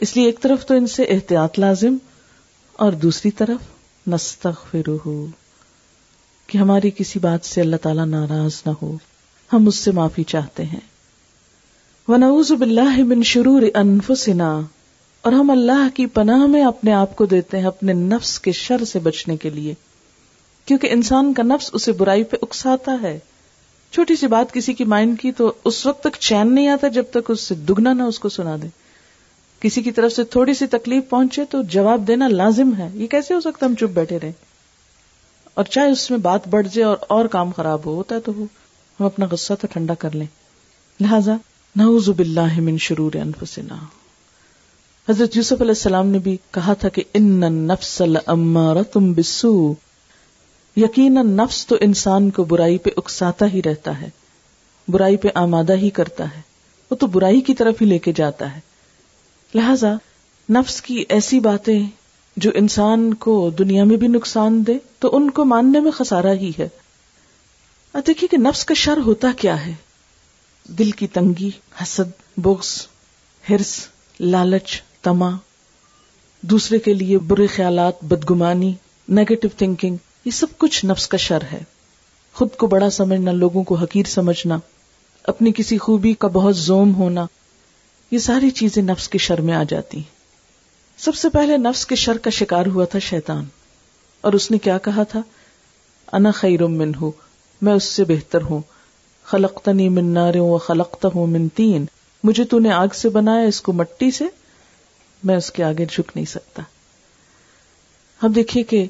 [0.00, 1.96] اس لیے ایک طرف تو ان سے احتیاط لازم
[2.72, 5.08] اور دوسری طرف نستغفرہ،
[6.46, 8.96] کہ ہماری کسی بات سے اللہ تعالی ناراض نہ ہو۔
[9.52, 10.80] ہم اس سے معافی چاہتے ہیں۔
[12.08, 14.60] ونعوذ باللہ من شرور انفسنا،
[15.22, 18.84] اور ہم اللہ کی پناہ میں اپنے آپ کو دیتے ہیں اپنے نفس کے شر
[18.84, 19.74] سے بچنے کے لیے۔
[20.64, 23.18] کیونکہ انسان کا نفس اسے برائی پہ اکساتا ہے۔
[23.92, 27.04] چھوٹی سی بات کسی کی مائنڈ کی تو اس وقت تک چین نہیں آتا جب
[27.10, 28.66] تک اس سے دگنا نہ اس کو سنا دے۔
[29.60, 33.34] کسی کی طرف سے تھوڑی سی تکلیف پہنچے تو جواب دینا لازم ہے۔ یہ کیسے
[33.34, 34.32] ہو سکتا ہم چپ بیٹھے رہے
[35.54, 38.32] اور چاہے اس میں بات بڑھ جائے اور اور کام خراب ہو، ہوتا ہے تو
[39.00, 40.26] ہم اپنا غصہ تو ٹھنڈا کر لیں۔
[41.00, 41.36] لہذا،
[41.76, 43.76] نعوذ باللہ من شرور انفسنا۔
[45.08, 49.72] حضرت یوسف علیہ السلام نے بھی کہا تھا کہ ان النفس لامارتم بالسوء۔
[50.76, 54.08] یقینا نفس تو انسان کو برائی پہ اکساتا ہی رہتا ہے۔
[54.88, 56.40] برائی پہ آمادہ ہی کرتا ہے۔
[56.90, 58.69] وہ تو برائی کی طرف ہی لے کے جاتا ہے۔
[59.54, 59.94] لہذا
[60.50, 61.86] نفس کی ایسی باتیں
[62.36, 66.50] جو انسان کو دنیا میں بھی نقصان دے، تو ان کو ماننے میں خسارا ہی
[66.58, 66.68] ہے۔
[67.94, 69.72] دیکھیے کہ نفس کا شر ہوتا کیا ہے؟
[70.68, 71.50] دل کی تنگی،
[71.82, 72.86] حسد، بغض،
[73.50, 73.86] ہرس،
[74.20, 75.30] لالچ، تما،
[76.40, 78.74] دوسرے کے لیے برے خیالات، بدگمانی
[79.08, 81.62] نیگیٹو تھنکنگ یہ سب کچھ نفس کا شر ہے۔
[82.34, 84.58] خود کو بڑا سمجھنا، لوگوں کو حقیر سمجھنا،
[85.24, 87.26] اپنی کسی خوبی کا بہت زوم ہونا
[88.10, 90.02] یہ ساری چیزیں نفس کے شر میں آ جاتی
[90.98, 93.44] سب سے پہلے نفس کے شر کا شکار ہوا تھا شیطان۔
[94.20, 95.22] اور اس نے کیا کہا تھا؟
[96.12, 97.10] انا خیر من ہوں
[97.62, 98.60] میں اس سے بہتر ہوں۔
[99.24, 101.84] خلقتنی من ناروں و خلقتا ہوں من تین۔
[102.24, 104.24] مجھے تو نے آگ سے بنایا، اس کو مٹی سے۔
[105.24, 106.62] میں اس کے آگے جھک نہیں سکتا۔
[108.22, 108.86] ہم دیکھیے کہ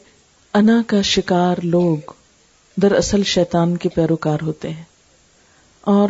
[0.54, 2.10] انا کا شکار لوگ
[2.76, 4.84] دراصل شیطان کے پیروکار ہوتے ہیں۔
[5.80, 6.08] اور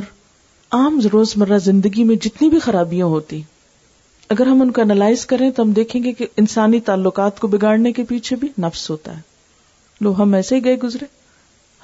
[0.72, 3.42] عام روز مرہ زندگی میں جتنی بھی خرابیاں ہوتی،
[4.28, 7.92] اگر ہم ان کو انالائز کریں تو ہم دیکھیں گے کہ انسانی تعلقات کو بگاڑنے
[7.92, 9.22] کے پیچھے بھی نفس ہوتا ہے۔
[10.00, 11.04] لو، ہم ایسے ہی گئے گزرے۔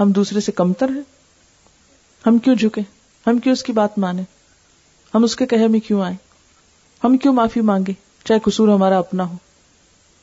[0.00, 1.02] ہم دوسرے سے کمتر ہیں۔
[2.26, 2.80] ہم کیوں جھکے؟
[3.26, 4.22] ہم کیوں اس کی بات مانے؟
[5.14, 6.14] ہم اس کے کہے میں کیوں آئے؟
[7.04, 7.92] ہم کیوں معافی مانگے؟
[8.24, 9.36] چاہے قصور ہمارا اپنا ہو۔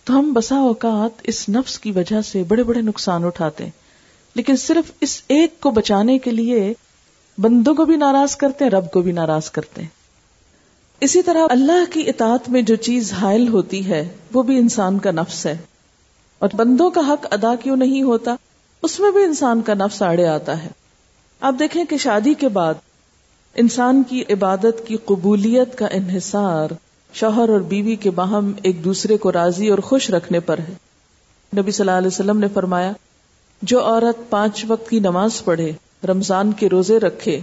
[0.03, 3.71] تو ہم بسا اوقات اس نفس کی وجہ سے بڑے بڑے نقصان اٹھاتے ہیں۔
[4.35, 6.73] لیکن صرف اس ایک کو بچانے کے لیے
[7.37, 9.89] بندوں کو بھی ناراض کرتے ہیں، رب کو بھی ناراض کرتے ہیں۔
[10.99, 15.11] اسی طرح اللہ کی اطاعت میں جو چیز حائل ہوتی ہے، وہ بھی انسان کا
[15.11, 15.57] نفس ہے۔
[16.39, 18.35] اور بندوں کا حق ادا کیوں نہیں ہوتا؟
[18.81, 20.67] اس میں بھی انسان کا نفس آڑے آتا ہے۔
[21.41, 22.73] آپ دیکھیں کہ شادی کے بعد
[23.55, 26.69] انسان کی عبادت کی قبولیت کا انحصار
[27.13, 30.73] شوہر اور بیوی کے باہم ایک دوسرے کو راضی اور خوش رکھنے پر ہے۔
[31.57, 32.91] نبی صلی اللہ علیہ وسلم نے فرمایا،
[33.61, 35.71] جو عورت پانچ وقت کی نماز پڑھے
[36.07, 37.39] رمضان کے روزے رکھے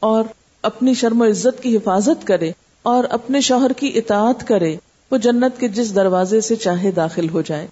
[0.00, 0.24] اور
[0.62, 4.76] اپنی شرم و عزت کی حفاظت کرے اور اپنے شوہر کی اطاعت کرے،
[5.10, 7.66] وہ جنت کے جس دروازے سے چاہے داخل ہو جائے۔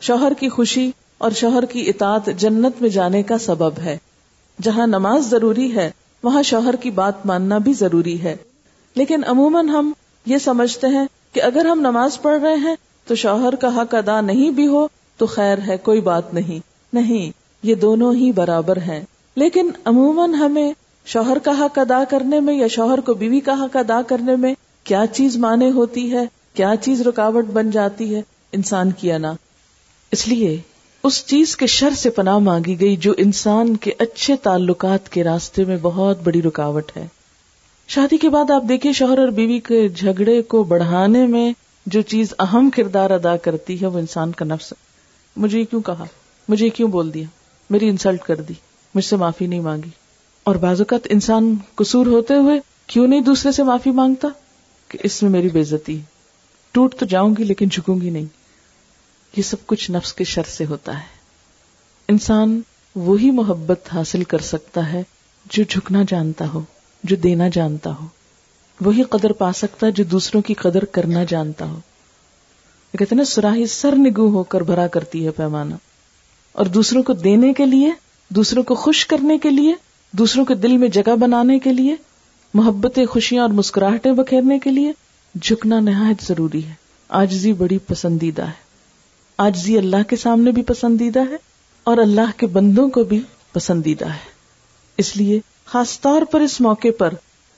[0.00, 3.98] شوہر کی خوشی اور شوہر کی اطاعت جنت میں جانے کا سبب ہے۔
[4.62, 5.90] جہاں نماز ضروری ہے،
[6.22, 8.36] وہاں شوہر کی بات ماننا بھی ضروری ہے۔
[8.94, 9.92] لیکن عموماً ہم
[10.26, 12.74] یہ سمجھتے ہیں کہ اگر ہم نماز پڑھ رہے ہیں
[13.06, 14.86] تو شوہر کا حق ادا نہیں بھی ہو
[15.16, 16.58] تو خیر ہے، کوئی بات نہیں۔
[16.92, 19.04] نہیں، یہ دونوں ہی برابر ہیں۔
[19.36, 20.72] لیکن عموماً ہمیں
[21.06, 24.54] شوہر کا حق ادا کرنے میں یا شوہر کو بیوی کا حق ادا کرنے میں
[24.84, 26.22] کیا چیز مانے ہوتی ہے؟
[26.54, 28.22] کیا چیز رکاوٹ بن جاتی ہے؟
[28.52, 29.32] انسان کی انا۔
[30.12, 30.60] اس لیے
[31.02, 35.64] اس چیز کے شر سے پناہ مانگی گئی جو انسان کے اچھے تعلقات کے راستے
[35.64, 37.06] میں بہت بڑی رکاوٹ ہے۔
[37.88, 41.52] شادی کے بعد آپ دیکھیے شوہر اور بیوی کے جھگڑے کو بڑھانے میں
[41.86, 44.72] جو چیز اہم کردار ادا کرتی ہے وہ انسان کا نفس
[45.36, 46.04] مجھے کیوں کہا؟
[46.48, 47.24] مجھے کیوں بول دیا؟
[47.70, 48.54] میری انسلٹ کر دی۔
[48.96, 49.88] مجھ سے معافی نہیں مانگی۔
[50.44, 54.28] اور بعض اوقات انسان قصور ہوتے ہوئے کیوں نہیں دوسرے سے معافی مانگتا
[54.88, 56.00] کہ اس میں میری بےزتی
[56.72, 58.24] ٹوٹ تو جاؤں گی لیکن جھکوں گی نہیں۔
[59.36, 61.04] یہ سب کچھ نفس کے شر سے ہوتا ہے۔
[62.08, 62.60] انسان
[62.96, 65.02] وہی محبت حاصل کر سکتا ہے
[65.50, 66.60] جو جھکنا جانتا ہو،
[67.04, 68.06] جو دینا جانتا ہو۔
[68.80, 71.80] وہی قدر پا سکتا ہے جو دوسروں کی قدر کرنا جانتا ہو۔
[72.98, 75.74] کہتے نا، سراہی سر نگو ہو کر بھرا کرتی ہے پیمانہ۔
[76.52, 77.92] اور دوسروں کو دینے کے لیے
[78.28, 79.74] دوسروں کو خوش کرنے کے لیے،
[80.12, 81.96] دوسروں کے دل میں جگہ بنانے کے لیے،
[82.54, 84.92] محبتیں، خوشیاں اور مسکراہٹیں بکھیرنے کے لیے
[85.42, 86.74] جھکنا نہایت ضروری ہے۔
[87.08, 88.66] آجزی بڑی پسندیدہ ہے۔
[89.38, 91.36] آجزی اللہ کے سامنے بھی پسندیدہ ہے
[91.84, 93.20] اور اللہ کے بندوں کو بھی
[93.52, 94.36] پسندیدہ ہے۔
[94.98, 97.14] اس لیے خاص طور پر اس موقع پر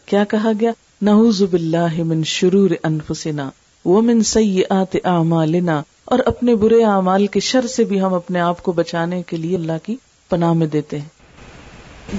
[0.06, 0.70] کیا کہا گیا؟
[1.02, 3.50] نعوذ باللہ من شرور انفسنا
[3.84, 8.72] ومن سیئات اعمالنا اور اپنے برے اعمال کے شر سے بھی ہم اپنے آپ کو
[8.72, 9.96] بچانے کے لیے اللہ کی
[10.28, 11.08] پناہ میں دیتے ہیں۔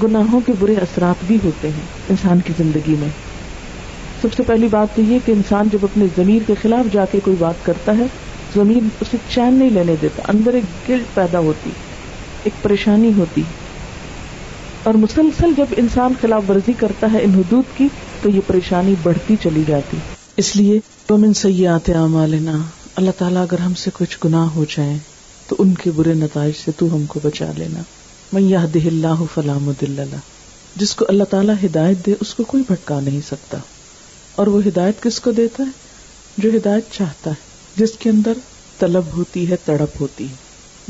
[0.04, 3.08] گناہوں کے برے اثرات بھی ہوتے ہیں انسان کی زندگی میں۔
[4.22, 7.20] سب سے پہلی بات تو یہ کہ انسان جب اپنے ضمیر کے خلاف جا کے
[7.24, 8.06] کوئی بات کرتا ہے
[8.56, 11.70] زمین اسے چین نہیں لینے دیتا، اندر ایک گلٹ پیدا ہوتی،
[12.44, 13.42] ایک پریشانی ہوتی۔
[14.84, 17.88] اور مسلسل جب انسان خلاف ورزی کرتا ہے ان حدود کی،
[18.22, 19.98] تو یہ پریشانی بڑھتی چلی جاتی۔
[20.38, 22.58] اس لیے تم سیاحت عمالنا
[22.96, 24.98] اللہ تعالیٰ اگر ہم سے کچھ گناہ ہو جائیں،
[25.48, 27.80] تو ان کے برے نتائج سے تو ہم کو بچا لینا۔
[28.34, 30.16] میں یہ دہ اللہ فلام اللہ
[30.76, 33.58] جس کو اللہ تعالیٰ ہدایت دے، اس کو کوئی بھٹکا نہیں سکتا۔
[34.36, 35.70] اور وہ ہدایت کس کو دیتا ہے؟
[36.38, 37.36] جو ہدایت چاہتا ہے،
[37.76, 38.34] جس کے اندر
[38.80, 40.34] طلب ہوتی ہے، تڑپ ہوتی ہے۔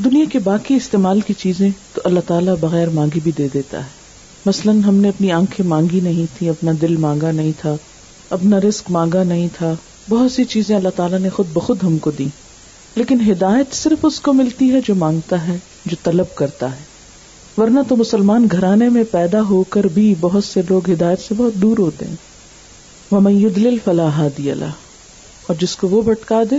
[0.04, 3.88] دنیا کے باقی استعمال کی چیزیں تو اللہ تعالیٰ بغیر مانگی بھی دے دیتا ہے۔
[4.46, 7.74] مثلاً ہم نے اپنی آنکھیں مانگی نہیں تھی اپنا دل مانگا نہیں تھا،
[8.30, 9.74] اپنا رسک مانگا نہیں تھا۔
[10.08, 12.26] بہت سی چیزیں اللہ تعالیٰ نے خود بخود ہم کو دی
[12.94, 16.89] لیکن ہدایت صرف اس کو ملتی ہے جو مانگتا ہے، جو طلب کرتا ہے۔
[17.58, 21.54] ورنہ تو مسلمان گھرانے میں پیدا ہو کر بھی بہت سے لوگ ہدایت سے بہت
[21.54, 22.16] دور ہوتے ہیں۔
[23.10, 23.20] وہ
[23.84, 24.64] فلاح اللہ
[25.46, 26.56] اور جس کو وہ بھٹکا دے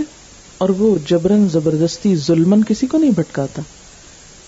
[0.58, 3.62] اور وہ جبرن زبردستی ظلمن کسی کو نہیں بھٹکاتا۔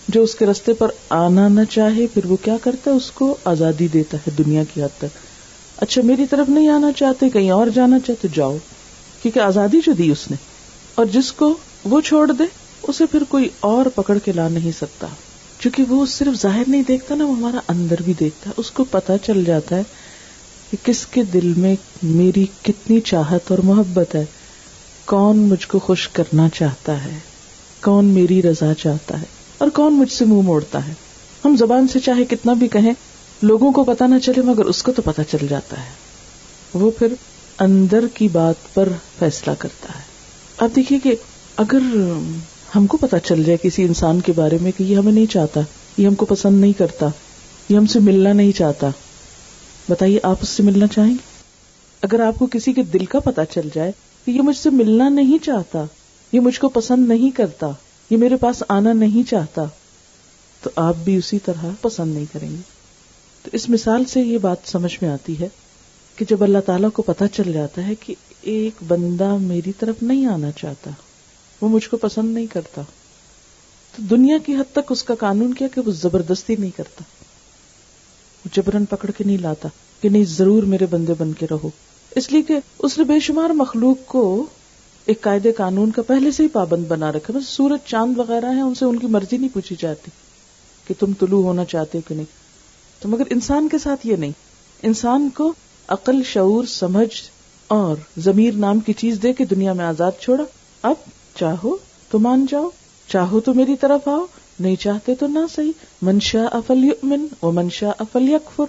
[0.09, 3.37] جو اس کے رستے پر آنا نہ چاہے، پھر وہ کیا کرتا ہے؟ اس کو
[3.45, 5.19] آزادی دیتا ہے دنیا کی حد تک۔
[5.77, 8.57] اچھا میری طرف نہیں آنا چاہتے، کہیں اور جانا چاہتے، جاؤ۔
[9.23, 10.37] کیونکہ آزادی جو دی اس نے۔
[10.95, 12.45] اور جس کو وہ چھوڑ دے،
[12.83, 15.07] اسے پھر کوئی اور پکڑ کے لا نہیں سکتا۔
[15.65, 18.85] کیونکہ وہ صرف ظاہر نہیں دیکھتا نا، وہ ہمارا اندر بھی دیکھتا ہے۔ اس کو
[18.85, 19.83] پتا چل جاتا ہے
[20.71, 24.25] کہ کس کے دل میں میری کتنی چاہت اور محبت ہے۔
[25.05, 27.19] کون مجھ کو خوش کرنا چاہتا ہے؟
[27.83, 29.27] کون میری رضا چاہتا ہے؟
[29.59, 30.93] اور کون مجھ سے منہ مو موڑتا ہے؟
[31.45, 32.93] ہم زبان سے چاہے کتنا بھی کہیں،
[33.43, 35.91] لوگوں کو پتا نہ چلے، مگر اس کو تو پتا چل جاتا ہے۔
[36.75, 37.15] وہ پھر
[37.59, 40.03] اندر کی بات پر فیصلہ کرتا ہے۔
[40.59, 41.17] اب دیکھیے کہ
[41.57, 41.79] اگر
[42.77, 45.61] ہم کو پتا چل جائے کسی انسان کے بارے میں کہ یہ ہمیں نہیں چاہتا،
[45.99, 47.09] یہ ہم کو پسند نہیں کرتا،
[47.69, 48.91] یہ ہم سے ملنا نہیں چاہتا۔
[49.89, 51.35] بتائیے، آپ اس سے ملنا چاہیں؟ گے
[52.03, 53.93] اگر آپ کو کسی کے دل کا پتا چل جائے
[54.25, 55.85] کہ یہ مجھ سے ملنا نہیں چاہتا،
[56.33, 57.71] یہ مجھ کو پسند نہیں کرتا،
[58.11, 59.65] یہ میرے پاس آنا نہیں چاہتا،
[60.63, 62.61] تو آپ بھی اسی طرح پسند نہیں کریں گے۔
[63.43, 65.49] تو اس مثال سے یہ بات سمجھ میں آتی ہے
[66.17, 70.27] کہ جب اللہ تعالیٰ کو پتا چل جاتا ہے کہ ایک بندہ میری طرف نہیں
[70.27, 70.91] آنا چاہتا
[71.65, 72.83] وہ مجھ کو پسند نہیں کرتا۔
[73.97, 77.05] تو دنیا کی حد تک اس کا قانون کیا کہ وہ زبردستی نہیں کرتا۔
[78.53, 79.69] جبرن پکڑ کے نہیں لاتا
[80.01, 81.71] کہ نہیں، ضرور میرے بندے بن کے رہو۔
[82.17, 84.47] اس لیے کہ اس نے بے شمار مخلوق کو
[85.05, 88.63] ایک قاعدے قانون کا پہلے سے ہی پابند بنا رکھا۔ بس سورج، چاند وغیرہ ہیں،
[88.63, 90.11] ان سے ان کی مرضی نہیں پوچھی جاتی
[90.89, 92.27] کہ تم طلوع ہونا چاہتے ہو کہ نہیں۔
[93.01, 94.33] تو مگر انسان کے ساتھ یہ نہیں۔
[94.83, 95.53] انسان کو
[95.89, 97.23] عقل، شعور، سمجھ
[97.67, 100.45] اور ضمیر نام کی چیز دے کے دنیا میں آزاد چھوڑا۔
[100.83, 100.95] اب
[101.35, 101.77] چاہو
[102.11, 102.69] تو مان جاؤ،
[103.09, 104.27] چاہو تو میری طرف آؤ،
[104.61, 108.65] نہیں چاہتے تو نہ صحیح۔ منشا افل یؤمن و منشا افل یکفر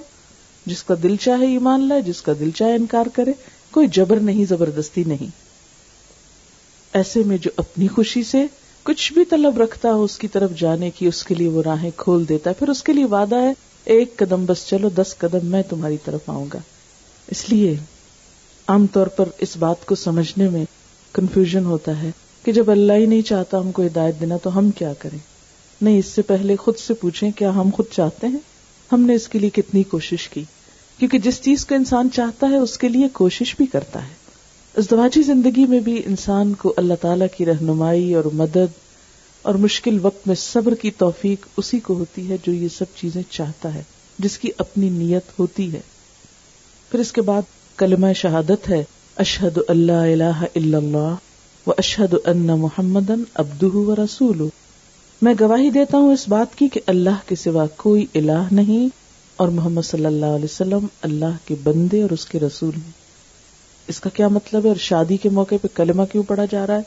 [0.65, 3.33] جس کا دل چاہے ایمان لائے، جس کا دل چاہے انکار کرے،
[3.71, 5.27] کوئی جبر نہیں، زبردستی نہیں۔
[6.93, 8.45] ایسے میں جو اپنی خوشی سے
[8.83, 11.91] کچھ بھی طلب رکھتا ہو، اس کی طرف جانے کی، اس کے لیے وہ راہیں
[11.97, 13.53] کھول دیتا ہے۔ پھر اس کے لیے وعدہ ہے،
[13.85, 16.59] ایک قدم بس چلو، دس قدم میں تمہاری طرف آؤں گا۔
[17.27, 17.77] اس لیے
[18.67, 20.65] عام طور پر اس بات کو سمجھنے میں
[21.13, 22.11] کنفیوژن ہوتا ہے۔
[22.45, 25.17] کہ جب اللہ ہی نہیں چاہتا ہم کو ہدایت دینا تو ہم کیا کریں؟
[25.81, 28.39] نہیں، اس سے پہلے خود سے پوچھیں، کیا ہم خود چاہتے ہیں؟
[28.91, 30.43] ہم نے اس کے لیے کتنی کوشش کی؟
[30.99, 34.13] کیونکہ جس چیز کو انسان چاہتا ہے، اس کے لیے کوشش بھی کرتا ہے۔
[34.77, 38.73] ازدواجی زندگی میں بھی انسان کو اللہ تعالی کی رہنمائی اور مدد
[39.41, 43.23] اور مشکل وقت میں صبر کی توفیق اسی کو ہوتی ہے جو یہ سب چیزیں
[43.29, 43.83] چاہتا ہے،
[44.19, 45.81] جس کی اپنی نیت ہوتی ہے۔
[46.91, 47.41] پھر اس کے بعد
[47.77, 48.83] کلمہ شہادت ہے
[49.15, 51.15] اشہد اللہ الہ الا اللہ۔
[51.67, 54.47] و اشہد ان محمد ابد و رسول
[55.21, 58.87] میں گواہی دیتا ہوں اس بات کی کہ اللہ کے سوا کوئی الہ نہیں
[59.35, 62.91] اور محمد صلی اللہ علیہ وسلم اللہ کے بندے اور اس کے رسول ہیں۔
[63.87, 66.75] اس کا کیا مطلب ہے؟ اور شادی کے موقع پہ کلمہ کیوں پڑھا جا رہا
[66.75, 66.81] ہے؟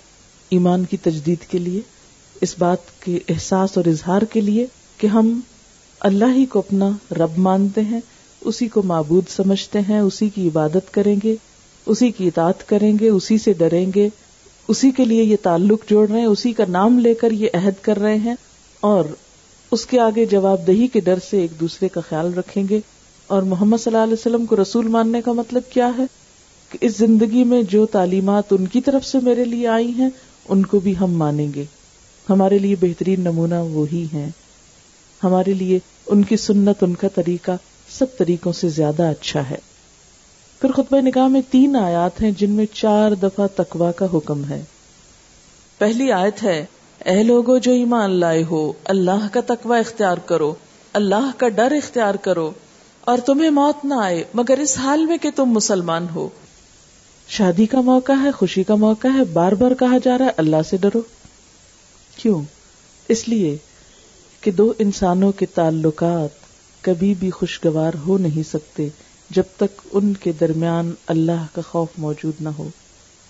[0.50, 1.80] ایمان کی تجدید کے لیے،
[2.40, 4.66] اس بات کے احساس اور اظہار کے لیے
[4.98, 5.40] کہ ہم
[6.00, 8.00] اللہ ہی کو اپنا رب مانتے ہیں،
[8.40, 11.36] اسی کو معبود سمجھتے ہیں، اسی کی عبادت کریں گے،
[11.86, 14.08] اسی کی اطاعت کریں گے، اسی سے ڈریں گے۔
[14.68, 17.72] اسی کے لیے یہ تعلق جوڑ رہے ہیں، اسی کا نام لے کر یہ عہد
[17.82, 18.34] کر رہے ہیں
[18.80, 19.04] اور
[19.70, 22.80] اس کے آگے جواب دہی کے ڈر سے ایک دوسرے کا خیال رکھیں گے۔
[23.26, 26.04] اور محمد صلی اللہ علیہ وسلم کو رسول ماننے کا مطلب کیا ہے؟
[26.68, 30.08] کہ اس زندگی میں جو تعلیمات ان کی طرف سے میرے لیے آئی ہیں،
[30.48, 31.64] ان کو بھی ہم مانیں گے۔
[32.30, 34.30] ہمارے لیے بہترین نمونہ وہی ہے
[35.24, 37.50] ہمارے لیے ان کی سنت، ان کا طریقہ
[37.88, 39.67] سب طریقوں سے زیادہ اچھا ہے۔
[40.60, 44.62] پھر خطبہ نکاح میں تین آیات ہیں جن میں چار دفعہ تقوا کا حکم ہے۔
[45.78, 46.64] پہلی آیت ہے،
[47.04, 50.54] اے لوگو جو ایمان لائے ہو، اللہ کا تقوا اختیار کرو،
[50.92, 52.50] اللہ کا ڈر اختیار کرو،
[53.00, 56.28] اور تمہیں موت نہ آئے، مگر اس حال میں کہ تم مسلمان ہو۔
[57.28, 60.56] شادی کا موقع ہے، خوشی کا موقع ہے، بار بار کہا جا رہا ہے، اللہ
[60.70, 61.00] سے ڈرو۔
[62.16, 62.42] کیوں؟
[63.08, 63.56] اس لیے
[64.40, 66.28] کہ دو انسانوں کے تعلقات
[66.80, 68.88] کبھی بھی خوشگوار ہو نہیں سکتے۔
[69.30, 72.68] جب تک ان کے درمیان اللہ کا خوف موجود نہ ہو۔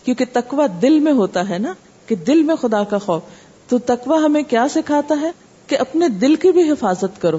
[0.04, 1.74] کیونکہ تکوا دل میں ہوتا ہے نا،
[2.06, 3.22] کہ دل میں خدا کا خوف۔
[3.68, 5.30] تو تکوا ہمیں کیا سکھاتا ہے؟
[5.66, 7.38] کہ اپنے دل کی بھی حفاظت کرو۔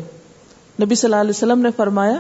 [0.84, 2.20] نبی صلی اللہ علیہ وسلم نے فرمایا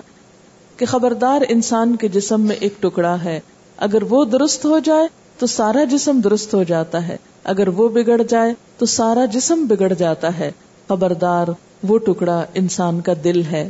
[0.78, 3.39] کہ خبردار انسان کے جسم میں ایک ٹکڑا ہے۔
[3.78, 8.21] اگر وہ درست ہو جائے تو سارا جسم درست ہو جاتا ہے۔ اگر وہ بگڑ
[8.21, 10.52] جائے تو سارا جسم بگڑ جاتا ہے۔
[10.88, 11.47] خبردار
[11.84, 13.69] وہ ٹکڑا انسان کا دل ہے۔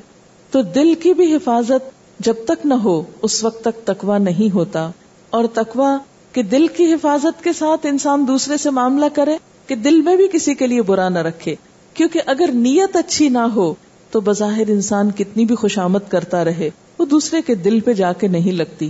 [0.52, 4.92] تو دل کی بھی حفاظت جب تک نہ ہو، اس وقت تک تکوا نہیں ہوتا۔
[5.30, 5.98] اور تکوا
[6.34, 10.28] کہ دل کی حفاظت کے ساتھ انسان دوسرے سے معاملہ کرے، کہ دل میں بھی
[10.32, 11.56] کسی کے لیے برا نہ رکھے۔
[11.94, 13.74] کیونکہ اگر نیت اچھی نہ ہو،
[14.12, 18.28] تو بظاہر انسان کتنی بھی خوشامد کرتا رہے، وہ دوسرے کے دل پہ جا کے
[18.28, 18.90] نہیں لگتی۔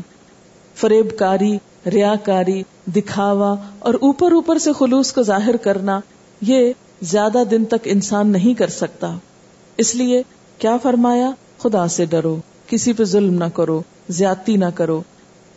[0.75, 5.99] فریب کاری ریا کاری دکھاوا اور اوپر اوپر سے خلوص کو ظاہر کرنا،
[6.41, 9.17] یہ زیادہ دن تک انسان نہیں کر سکتا۔
[9.77, 10.23] اس لیے
[10.57, 12.37] کیا فرمایا؟ خدا سے ڈرو۔
[12.69, 15.01] کسی پہ ظلم نہ کرو، زیادتی نہ کرو۔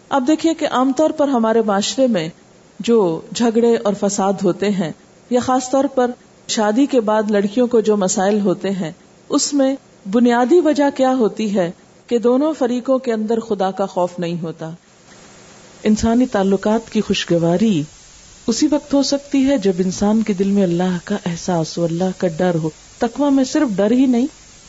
[0.09, 2.29] اب دیکھیے کہ عام طور پر ہمارے معاشرے میں
[2.81, 4.93] جو جھگڑے اور فساد ہوتے ہیں،
[5.31, 6.11] یا خاص طور پر
[6.49, 8.93] شادی کے بعد لڑکیوں کو جو مسائل ہوتے ہیں،
[9.29, 9.77] اس میں
[10.13, 11.71] بنیادی وجہ کیا ہوتی ہے
[12.07, 14.71] کہ دونوں فریقوں کے اندر خدا کا خوف نہیں ہوتا۔
[15.83, 17.83] انسانی تعلقات کی خوشگواری
[18.47, 22.11] اسی وقت ہو سکتی ہے جب انسان کے دل میں اللہ کا احساس ہو اللہ
[22.19, 24.27] کا ڈر ہو۔ تکوا میں صرف ڈر ہی نہیں،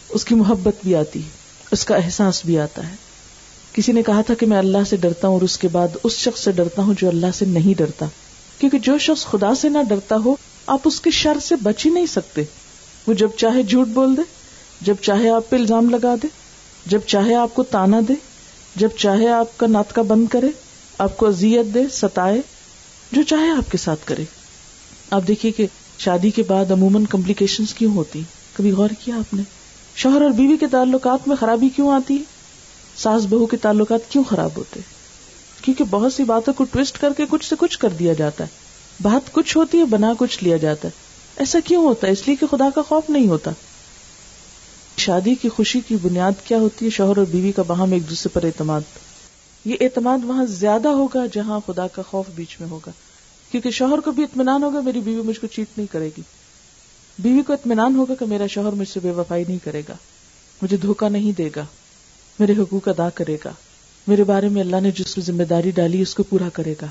[0.09, 1.42] اس کی محبت بھی آتی ہے۔
[1.73, 2.95] اس کا احساس بھی آتا ہے۔
[3.73, 6.13] کسی نے کہا تھا کہ میں اللہ سے ڈرتا ہوں اور اس کے بعد اس
[6.17, 8.05] شخص سے ڈرتا ہوں جو اللہ سے نہیں ڈرتا۔
[8.59, 10.35] کیونکہ جو شخص خدا سے نہ ڈرتا ہو،
[10.67, 12.43] آپ اس کے شر سے بچ ہی نہیں سکتے۔
[13.07, 14.21] وہ جب چاہے جھوٹ بول دے،
[14.81, 16.27] جب چاہے آپ پہ الزام لگا دے،
[16.85, 18.13] جب چاہے آپ کو تانا دے،
[18.75, 20.49] جب چاہے آپ کا ناطقہ بند کرے،
[20.97, 22.41] آپ کو اذیت دے، ستائے،
[23.11, 24.23] جو چاہے آپ کے ساتھ کرے۔
[25.09, 25.67] آپ دیکھیے کہ
[25.99, 28.21] شادی کے بعد عموماً کمپلیکیشن کیوں ہوتی؟
[28.53, 29.62] کبھی غور کیا آپ نے؟
[29.95, 32.23] شوہر اور بیوی کے تعلقات میں خرابی کیوں آتی ہے؟
[32.97, 34.79] ساس بہو کے تعلقات کیوں خراب ہوتے
[35.61, 38.49] کیونکہ بہت سی باتوں کو ٹوسٹ کر کے کچھ سے کچھ کر دیا جاتا ہے۔
[39.01, 40.93] بات کچھ ہوتی ہے، بنا کچھ لیا جاتا ہے۔
[41.35, 43.51] ایسا کیوں ہوتا ہے؟ اس لیے کہ خدا کا خوف نہیں ہوتا۔
[44.97, 48.29] شادی کی خوشی کی بنیاد کیا ہوتی ہے؟ شوہر اور بیوی کا باہم ایک دوسرے
[48.33, 48.81] پر اعتماد۔
[49.65, 52.91] یہ اعتماد وہاں زیادہ ہوگا جہاں خدا کا خوف بیچ میں ہوگا۔
[53.51, 56.21] کیونکہ شوہر کو بھی اطمینان ہوگا، میری بیوی مجھ کو چیٹ نہیں کرے گی۔
[57.19, 59.93] بیوی کو اطمینان ہوگا کہ میرا شوہر مجھ سے بے وفائی نہیں کرے گا۔
[60.61, 61.65] مجھے دھوکا نہیں دے گا۔
[62.39, 63.51] میرے حقوق ادا کرے گا۔
[64.07, 66.87] میرے بارے میں اللہ نے جس ذمہ داری ڈالی، اس کو پورا کرے گا۔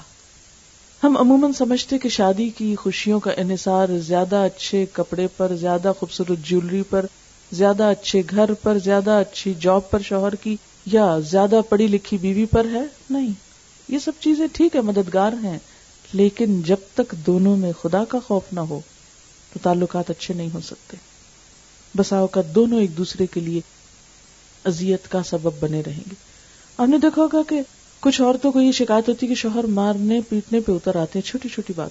[1.05, 6.47] ہم عموماً سمجھتے کہ شادی کی خوشیوں کا انحصار زیادہ اچھے کپڑے پر، زیادہ خوبصورت
[6.47, 7.07] جیولری پر،
[7.53, 10.57] زیادہ اچھے گھر پر، زیادہ اچھی جاب پر شوہر کی
[10.87, 13.33] یا زیادہ پڑھی لکھی بیوی پر ہے؟ نہیں۔
[13.89, 15.59] یہ سب چیزیں ٹھیک ہے، مددگار ہیں،
[16.13, 18.81] لیکن جب تک دونوں میں خدا کا خوف نہ ہو
[19.53, 20.97] تو تعلقات اچھے نہیں ہو سکتے۔
[21.97, 23.61] بساؤ کا دونوں ایک دوسرے کے لیے
[24.65, 26.15] ازیت کا سبب بنے رہیں گے۔
[26.77, 27.61] آپ نے دیکھا ہوگا کہ
[28.01, 31.49] کچھ عورتوں کو یہ شکایت ہوتی کہ شوہر مارنے، پیٹنے پہ اتر آتے ہیں۔ چھوٹی
[31.49, 31.91] چھوٹی بات۔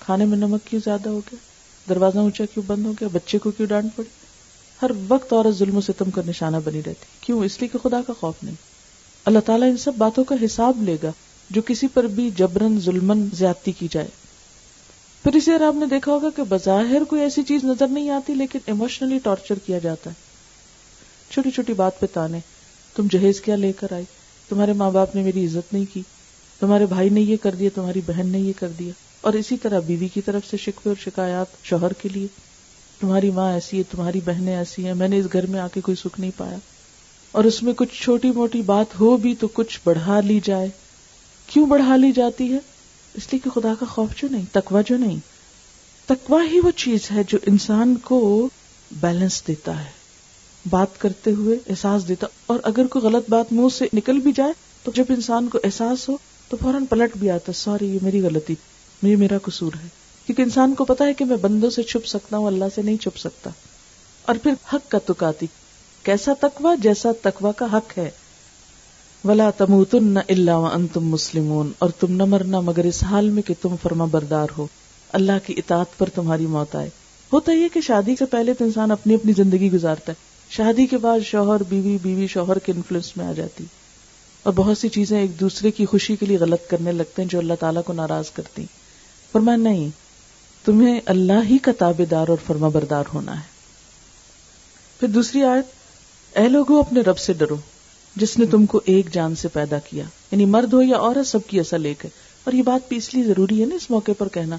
[0.00, 1.36] کھانے میں نمک کیوں زیادہ ہو گیا؟
[1.88, 4.06] دروازہ اونچا کیوں بند ہو گیا؟ بچے کو کیوں ڈانٹ پڑی؟
[4.82, 8.00] ہر وقت عورت ظلم و ستم کا نشانہ بنی رہتی کیوں؟ اس لیے کہ خدا
[8.06, 8.54] کا خوف نہیں۔
[9.24, 11.12] اللہ تعالیٰ ان سب باتوں کا حساب لے گا
[11.50, 14.08] جو کسی پر بھی جبرن ظلمن زیادتی کی جائے۔
[15.24, 18.34] پھر اسی طرح آپ نے دیکھا ہوگا کہ بظاہر کوئی ایسی چیز نظر نہیں آتی،
[18.34, 20.14] لیکن ایموشنلی ٹارچر کیا جاتا ہے۔
[21.30, 22.38] چھوٹی چھوٹی بات پہ تانے،
[22.96, 24.04] تم جہیز کیا لے کر آئی
[24.48, 26.02] تمہارے ماں باپ نے میری عزت نہیں کی،
[26.60, 29.80] تمہارے بھائی نے یہ کر دیا، تمہاری بہن نے یہ کر دیا۔ اور اسی طرح
[29.80, 32.26] بیوی کی طرف سے شکوے اور شکایات شوہر کے لیے۔
[33.00, 35.80] تمہاری ماں ایسی ہے، تمہاری بہنیں ایسی ہیں، میں نے اس گھر میں آ کے
[35.80, 36.56] کوئی سکھ نہیں پایا۔
[37.32, 40.68] اور اس میں کچھ چھوٹی موٹی بات ہو بھی تو کچھ بڑھا لی جائے۔
[41.46, 42.58] کیوں بڑھا لی جاتی ہے؟
[43.14, 45.16] اس لیے کہ خدا کا خوف جو نہیں تکوا جو نہیں۔
[46.06, 48.48] تکوا ہی وہ چیز ہے جو انسان کو
[48.92, 49.90] بیلنس دیتا ہے۔
[50.70, 54.52] بات کرتے ہوئے احساس دیتا۔ اور اگر کوئی غلط بات منہ سے نکل بھی جائے،
[54.82, 56.16] تو جب انسان کو احساس ہو،
[56.48, 58.54] تو فوراً پلٹ بھی آتا سوری یہ میری غلطی،
[59.02, 59.88] یہ میرا قصور ہے۔
[60.26, 62.96] کیونکہ انسان کو پتا ہے کہ میں بندوں سے چھپ سکتا ہوں، اللہ سے نہیں
[62.96, 63.50] چھپ سکتا۔
[64.22, 65.46] اور پھر حق کا تکاتی
[66.02, 68.10] کیسا تکوا جیسا تکوا کا حق ہے۔
[69.24, 73.74] ولا تموتن الا تم مسلمون اور تم نہ مرنا مگر اس حال میں کہ تم
[73.82, 74.66] فرما بردار ہو۔
[75.12, 76.90] اللہ کی اطاعت پر تمہاری موت آئے۔
[77.32, 80.16] ہوتا یہ کہ شادی سے پہلے تو انسان اپنی اپنی زندگی گزارتا ہے۔
[80.50, 83.64] شادی کے بعد شوہر، بیوی بیوی شوہر کے انفلوئنس میں آ جاتی۔
[84.42, 87.38] اور بہت سی چیزیں ایک دوسرے کی خوشی کے لیے غلط کرنے لگتے ہیں جو
[87.38, 88.64] اللہ تعالیٰ کو ناراض کرتی
[89.32, 89.88] پر میں نہیں،
[90.64, 93.46] تمہیں اللہ ہی کا تابے دار اور فرما بردار ہونا ہے۔
[95.00, 95.64] پھر دوسری آیت،
[96.38, 97.56] اے لوگوں اپنے رب سے ڈرو۔
[98.16, 101.38] جس نے تم کو ایک جان سے پیدا کیا یعنی مرد ہو یا عورت، سب
[101.46, 102.10] کی اصل ایک ہے۔
[102.44, 104.56] اور یہ بات بھی اس لیے ضروری ہے نا اس موقع پر کہنا،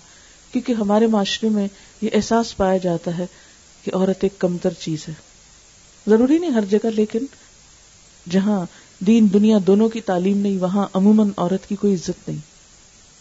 [0.51, 1.67] کیونکہ ہمارے معاشرے میں
[2.01, 3.25] یہ احساس پایا جاتا ہے
[3.83, 5.13] کہ عورت ایک کمتر چیز ہے۔
[6.07, 7.19] ضروری نہیں ہر جگہ، لیکن
[8.29, 8.65] جہاں
[8.99, 12.37] دین دنیا دونوں کی تعلیم نہیں، وہاں عموماً عورت کی کوئی عزت نہیں۔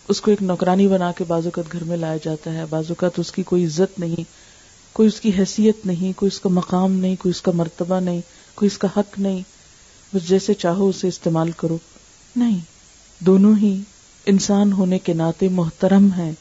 [0.09, 3.43] اس کو ایک نوکرانی بنا کے بازوقت گھر میں لایا جاتا ہے بازوقت اس کی
[3.43, 4.25] کوئی عزت نہیں،
[4.93, 8.21] کوئی اس کی حیثیت نہیں، کوئی اس کا مقام نہیں، کوئی اس کا مرتبہ نہیں،
[8.55, 9.43] کوئی اس کا حق نہیں۔
[10.15, 11.79] بس جیسے چاہو اسے استعمال کرو۔
[12.37, 12.59] نہیں،
[13.21, 13.81] دونوں ہی
[14.27, 16.33] انسان ہونے کے ناطے محترم ہیں۔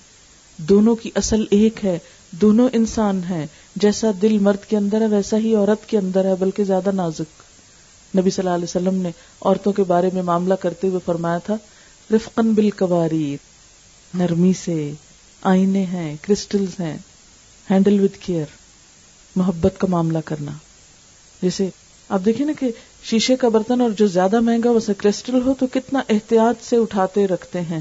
[0.58, 2.00] دونوں کی اصل ایک ہے،
[2.32, 6.34] دونوں انسان ہیں۔ جیسا دل مرد کے اندر ہے، ویسا ہی عورت کے اندر ہے،
[6.40, 7.44] بلکہ زیادہ نازک۔
[8.18, 9.12] نبی صلی اللہ علیہ وسلم نے
[9.42, 11.56] عورتوں کے بارے میں معاملہ کرتے ہوئے فرمایا تھا
[12.12, 12.70] رفقن بل
[14.14, 14.92] نرمی سے
[15.42, 16.98] آئینے ہیں، کرسٹلز ہیں۔
[17.72, 18.46] ہینڈل وتھ کیئر،
[19.36, 20.52] محبت کا معاملہ کرنا۔
[21.42, 21.70] جیسے
[22.10, 22.72] آپ دیکھیں نا کہ
[23.04, 27.28] شیشے کا برتن اور جو زیادہ مہنگا ویسے کرسٹل ہو تو کتنا احتیاط سے اٹھاتے
[27.28, 27.80] رکھتے ہیں۔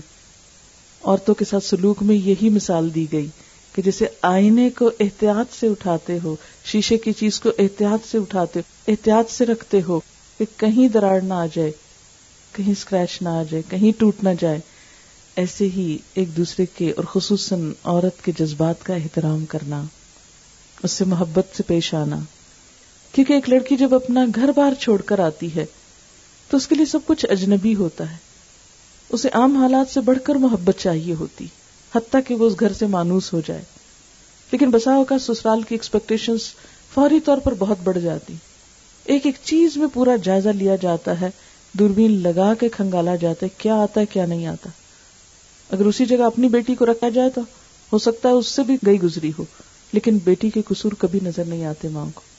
[1.05, 3.29] عورتوں کے ساتھ سلوک میں یہی مثال دی گئی
[3.73, 8.61] کہ جیسے آئینے کو احتیاط سے اٹھاتے ہو، شیشے کی چیز کو احتیاط سے اٹھاتے
[8.61, 10.01] ہو احتیاط سے رکھتے ہو
[10.39, 11.73] کہ کہیں دراڑ نہ آ جائے،
[12.53, 14.61] کہیں اسکریچ نہ آ جائے، کہیں ٹوٹ نہ جائے۔
[15.37, 19.83] ایسے ہی ایک دوسرے کے اور خصوصاً عورت کے جذبات کا احترام کرنا،
[20.83, 22.19] اس سے محبت سے پیش آنا۔
[23.13, 25.67] کیونکہ ایک لڑکی جب اپنا گھر بار چھوڑ کر آتی ہے
[26.51, 28.17] تو اس کے لیے سب کچھ اجنبی ہوتا ہے۔
[29.09, 31.47] اسے عام حالات سے بڑھ کر محبت چاہیے ہوتی،
[31.95, 33.63] حتیٰ کہ وہ اس گھر سے مانوس ہو جائے۔
[34.53, 36.37] لیکن بساؤ کا سسرال کی ایکسپیکٹیشن
[36.95, 38.35] فوری طور پر بہت بڑھ جاتی۔
[39.05, 41.31] ایک ایک چیز میں پورا جائزہ لیا جاتا ہے،
[41.73, 44.69] دوربین لگا کے کھنگالا جاتا ہے، کیا آتا ہے، کیا نہیں آتا۔
[45.71, 47.41] اگر اسی جگہ اپنی بیٹی کو رکھا جائے تو
[47.93, 49.45] ہو سکتا ہے اس سے بھی گئی گزری ہو،
[49.93, 52.32] لیکن بیٹی کے قصور کبھی نظر نہیں آتے ماں کو۔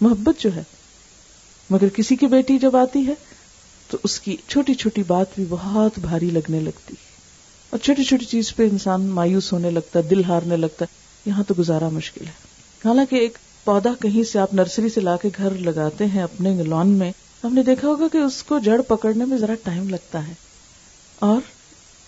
[0.00, 0.62] محبت جو ہے،
[1.70, 3.14] مگر کسی کی بیٹی جب آتی ہے،
[3.88, 6.94] تو اس کی چھوٹی چھوٹی بات بھی بہت بھاری لگنے لگتی
[7.70, 11.44] اور چھوٹی چھوٹی چیز پہ انسان مایوس ہونے لگتا ہے، دل ہارنے لگتا ہے۔ یہاں
[11.44, 12.32] تو گزارا مشکل ہے۔
[12.84, 16.88] حالانکہ ایک پودا کہیں سے آپ نرسری سے لا کے گھر لگاتے ہیں اپنے لان
[16.88, 17.12] میں
[17.44, 20.32] ہم نے دیکھا ہوگا کہ اس کو جڑ پکڑنے میں ذرا ٹائم لگتا ہے۔
[21.18, 21.40] اور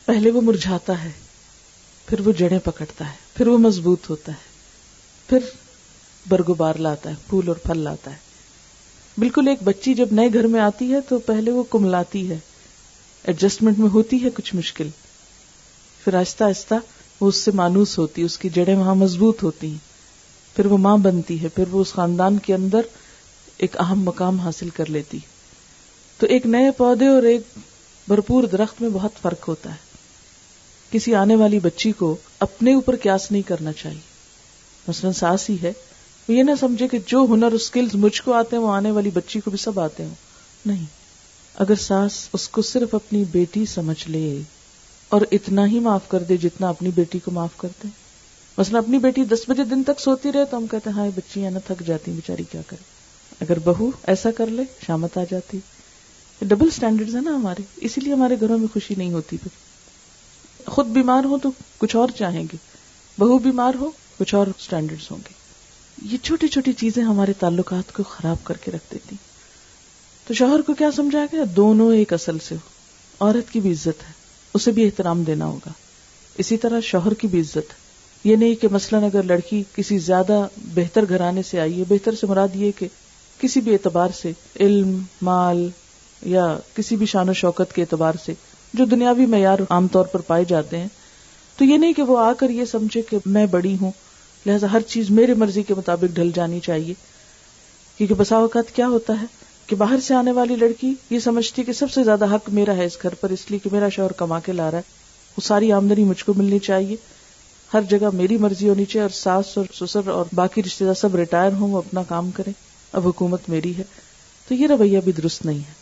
[0.06, 1.10] پہلے وہ مرجھاتا ہے،
[2.06, 4.36] پھر وہ جڑیں پکڑتا ہے، پھر وہ مضبوط ہوتا ہے۔
[5.28, 5.38] پھر
[6.28, 8.16] برگوبار لاتا ہے، پھول اور پھل لاتا ہے۔
[9.18, 12.38] بالکل ایک بچی جب نئے گھر میں آتی ہے تو پہلے وہ کملاتی ہے۔
[13.24, 14.88] ایڈجسٹمنٹ میں ہوتی ہے کچھ مشکل۔
[16.04, 16.74] پھر آہستہ آہستہ
[17.20, 19.78] وہ اس سے مانوس ہوتی اس کی جڑیں وہاں مضبوط ہوتی ہیں۔
[20.56, 22.80] پھر وہ ماں بنتی ہے، پھر وہ اس خاندان کے اندر
[23.56, 25.18] ایک اہم مقام حاصل کر لیتی
[26.18, 27.40] تو ایک نئے پودے اور ایک
[28.08, 29.76] بھرپور درخت میں بہت فرق ہوتا ہے۔
[30.90, 34.00] کسی آنے والی بچی کو اپنے اوپر کیاس نہیں کرنا چاہیے۔
[34.88, 35.72] مثلاً ساس ہی ہے۔
[36.28, 39.40] یہ نہ سمجھے کہ جو ہنر اسکلز مجھ کو آتے ہیں، وہ آنے والی بچی
[39.40, 40.14] کو بھی سب آتے ہوں
[40.66, 40.84] نہیں۔
[41.54, 44.40] اگر ساس اس کو صرف اپنی بیٹی سمجھ لے
[45.08, 47.88] اور اتنا ہی معاف کر دے جتنا اپنی بیٹی کو معاف کرتے
[48.58, 51.48] مثلا اپنی بیٹی دس بجے دن تک سوتی رہے تو ہم کہتے ہیں ہاں بچی
[51.48, 52.84] نا تھک جاتی بیچاری کیا کرے۔
[53.40, 55.58] اگر بہو ایسا کر لے، شامت آ جاتی۔
[56.40, 59.58] ڈبل اسٹینڈرڈ ہے نا ہمارے۔ اسی لیے ہمارے گھروں میں خوشی نہیں ہوتی۔ پھر
[60.70, 62.56] خود بیمار ہو تو کچھ اور چاہیں گے۔
[63.18, 65.41] بہو بیمار ہو، کچھ اور اسٹینڈرڈ ہوں گے۔
[66.04, 69.16] یہ چھوٹی چھوٹی چیزیں ہمارے تعلقات کو خراب کر کے رکھ دیتی۔
[70.26, 72.60] تو شوہر کو کیا سمجھایا گیا؟ دونوں ایک اصل سے ہو۔
[73.20, 74.12] عورت کی بھی عزت ہے۔
[74.54, 75.72] اسے بھی احترام دینا ہوگا۔
[76.38, 77.82] اسی طرح شوہر کی بھی عزت۔ ہے
[78.24, 82.26] یہ نہیں کہ مثلاً اگر لڑکی کسی زیادہ بہتر گھرانے سے آئی ہے، بہتر سے
[82.26, 82.88] مراد یہ کہ
[83.38, 85.68] کسی بھی اعتبار سے علم، مال
[86.22, 88.34] یا کسی بھی شان و شوکت کے اعتبار سے
[88.74, 90.88] جو دنیاوی معیار عام طور پر پائے جاتے ہیں،
[91.56, 93.92] تو یہ نہیں کہ وہ آ کر یہ سمجھے کہ میں بڑی ہوں۔
[94.46, 96.94] لہذا ہر چیز میری مرضی کے مطابق ڈھل جانی چاہیے۔
[97.98, 99.26] کیونکہ بسا اوقات کیا ہوتا ہے
[99.66, 102.84] کہ باہر سے آنے والی لڑکی یہ سمجھتی کہ سب سے زیادہ حق میرا ہے
[102.84, 104.82] اس گھر پر، اس لیے کہ میرا شوہر کما کے لا رہا ہے۔
[105.36, 106.96] وہ ساری آمدنی مجھ کو ملنی چاہیے۔
[107.74, 111.16] ہر جگہ میری مرضی ہونی چاہیے اور ساس اور سسر اور باقی رشتے دار سب
[111.16, 112.52] ریٹائر ہوں، وہ اپنا کام کریں۔
[112.92, 113.82] اب حکومت میری ہے۔
[114.48, 115.72] تو یہ رویہ بھی درست نہیں ہے۔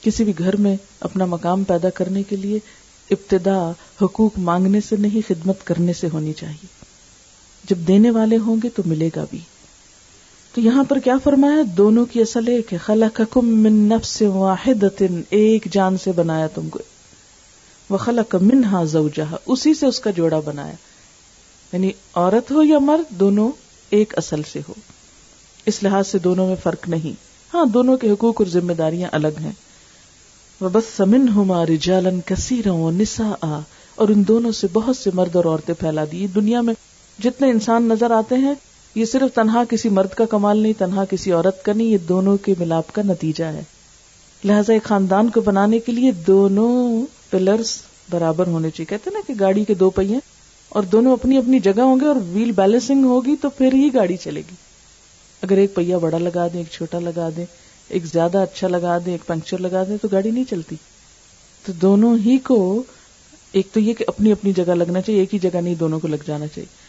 [0.00, 2.58] کسی بھی گھر میں اپنا مقام پیدا کرنے کے لیے
[3.10, 6.77] ابتدا حقوق مانگنے سے نہیں، خدمت کرنے سے ہونی چاہیے۔
[7.68, 9.38] جب دینے والے ہوں گے تو ملے گا بھی۔
[10.54, 15.68] تو یہاں پر کیا فرمایا؟ دونوں کی اصل ایک ہے خلقکم من نفس واحدت ایک
[15.72, 16.78] جان سے بنایا تم کو۔
[17.90, 20.74] وخلق منها زوجها اسی سے اس کا جوڑا بنایا۔
[21.72, 23.52] یعنی عورت ہو یا مرد، دونوں
[23.90, 24.74] ایک اصل سے ہو۔
[25.66, 27.12] اس لحاظ سے دونوں میں فرق نہیں۔
[27.54, 29.52] ہاں دونوں کے حقوق اور ذمہ داریاں الگ ہیں۔
[30.60, 33.58] وبث منهما رجالا كثيرا ونساء،
[33.94, 36.74] اور ان دونوں سے بہت سے مرد اور عورتیں پھیلا دی۔ دنیا میں
[37.22, 38.54] جتنے انسان نظر آتے ہیں،
[38.94, 42.36] یہ صرف تنہا کسی مرد کا کمال نہیں، تنہا کسی عورت کا نہیں، یہ دونوں
[42.36, 43.62] کے ملاپ کا نتیجہ ہے۔
[44.44, 47.78] لہٰذا ایک خاندان کو بنانے کے لیے دونوں پلرس
[48.10, 50.18] برابر ہونے چاہیے۔ کہتے نا کہ گاڑی کے دو پہیے
[50.68, 54.16] اور دونوں اپنی اپنی جگہ ہوں گے اور ویل بیلنسنگ ہوگی تو پھر ہی گاڑی
[54.16, 54.54] چلے گی۔
[55.42, 57.44] اگر ایک پہیا بڑا لگا دیں، ایک چھوٹا لگا دیں،
[57.88, 60.76] ایک زیادہ اچھا لگا دیں، ایک پنکچر لگا دیں، تو گاڑی نہیں چلتی۔
[61.66, 62.82] تو دونوں ہی کو،
[63.52, 66.08] ایک تو یہ کہ اپنی اپنی جگہ لگنا چاہیے، ایک ہی جگہ نہیں، دونوں کو
[66.08, 66.87] لگ جانا چاہیے۔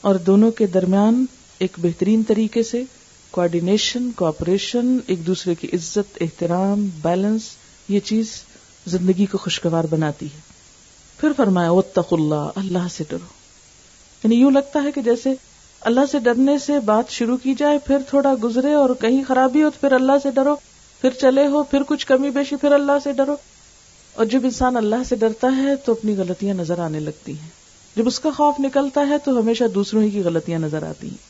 [0.00, 1.26] اور دونوں کے درمیان
[1.58, 2.82] ایک بہترین طریقے سے
[3.30, 7.42] کوآڈینیشن کوآپریشن ایک دوسرے کی عزت، احترام بیلنس
[7.88, 8.30] یہ چیز
[8.86, 10.40] زندگی کو خوشگوار بناتی ہے۔
[11.20, 13.26] پھر فرمایا وتق اللہ اللہ سے ڈرو۔
[14.24, 15.34] یعنی یوں لگتا ہے کہ جیسے
[15.80, 19.70] اللہ سے ڈرنے سے بات شروع کی جائے، پھر تھوڑا گزرے اور کہیں خرابی ہو
[19.70, 20.56] تو پھر اللہ سے ڈرو،
[21.00, 23.36] پھر چلے ہو، پھر کچھ کمی بیشی، پھر اللہ سے ڈرو۔
[24.14, 28.06] اور جب انسان اللہ سے ڈرتا ہے تو اپنی غلطیاں نظر آنے لگتی ہیں۔ جب
[28.06, 31.28] اس کا خوف نکلتا ہے تو ہمیشہ دوسروں ہی کی غلطیاں نظر آتی ہیں۔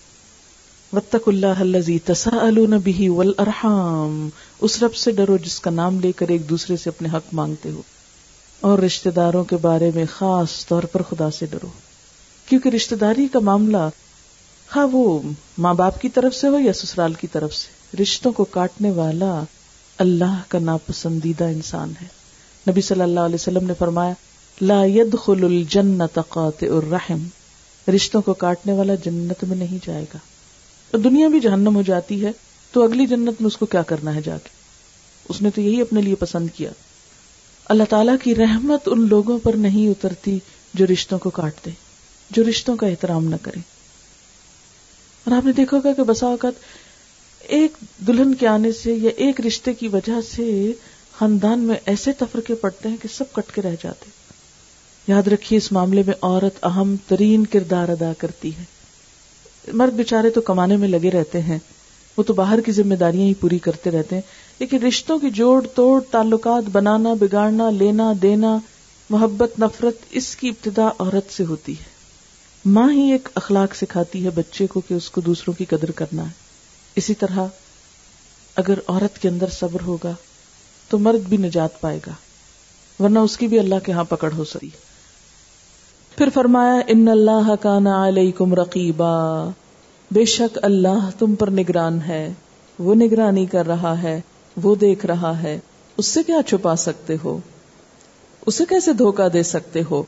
[0.92, 4.28] وطق اللہ تسا البی ولرحام
[4.60, 7.70] اس رب سے ڈرو جس کا نام لے کر ایک دوسرے سے اپنے حق مانگتے
[7.70, 7.82] ہو۔
[8.60, 11.68] اور رشتے داروں کے بارے میں خاص طور پر خدا سے ڈرو۔
[12.48, 13.88] کیونکہ رشتے داری کا معاملہ
[14.76, 15.20] ہاں وہ
[15.58, 19.42] ماں باپ کی طرف سے ہو یا سسرال کی طرف سے، رشتوں کو کاٹنے والا
[19.98, 22.06] اللہ کا ناپسندیدہ انسان ہے۔
[22.70, 24.12] نبی صلی اللہ علیہ وسلم نے فرمایا
[24.60, 27.26] لا يدخل الجنت قاطع الرحم۔
[27.94, 30.18] رشتوں کو کاٹنے والا جنت میں نہیں جائے گا۔
[30.90, 32.32] اور دنیا بھی جہنم ہو جاتی ہے،
[32.72, 34.48] تو اگلی جنت میں اس کو کیا کرنا ہے جا کے؟
[35.28, 36.70] اس نے تو یہی اپنے لیے پسند کیا۔
[37.64, 40.38] اللہ تعالیٰ کی رحمت ان لوگوں پر نہیں اترتی
[40.74, 41.70] جو رشتوں کو کاٹ دے،
[42.30, 43.60] جو رشتوں کا احترام نہ کرے
[45.24, 46.52] اور آپ نے دیکھا ہوگا کہ بسا اوقات
[47.42, 47.72] ایک
[48.06, 50.72] دلہن کے آنے سے یا ایک رشتے کی وجہ سے
[51.18, 54.17] خاندان میں ایسے تفرقے پڑتے ہیں کہ سب کٹ کے رہ جاتے۔
[55.08, 58.64] یاد رکھیے، اس معاملے میں عورت اہم ترین کردار ادا کرتی ہے۔
[59.72, 61.58] مرد بےچارے تو کمانے میں لگے رہتے ہیں،
[62.16, 64.22] وہ تو باہر کی ذمہ داریاں ہی پوری کرتے رہتے ہیں،
[64.58, 68.58] لیکن رشتوں کی جوڑ توڑ، تعلقات بنانا، بگاڑنا، لینا، دینا،
[69.10, 71.84] محبت، نفرت، اس کی ابتدا عورت سے ہوتی ہے۔
[72.64, 76.22] ماں ہی ایک اخلاق سکھاتی ہے بچے کو کہ اس کو دوسروں کی قدر کرنا
[76.22, 76.32] ہے۔
[76.96, 77.46] اسی طرح
[78.56, 80.12] اگر عورت کے اندر صبر ہوگا
[80.88, 82.12] تو مرد بھی نجات پائے گا،
[83.02, 84.70] ورنہ اس کی بھی اللہ کے ہاں پکڑ ہو سکی
[86.18, 89.48] پھر فرمایا، ان اللہ کا نا علیکم رقیبا.
[90.10, 92.32] بے شک اللہ تم پر نگران ہے،
[92.78, 94.20] وہ نگرانی کر رہا ہے،
[94.62, 95.58] وہ دیکھ رہا ہے،
[95.96, 97.38] اس سے کیا چھپا سکتے ہو؟
[98.46, 100.02] اسے کیسے دھوکا دے سکتے ہو؟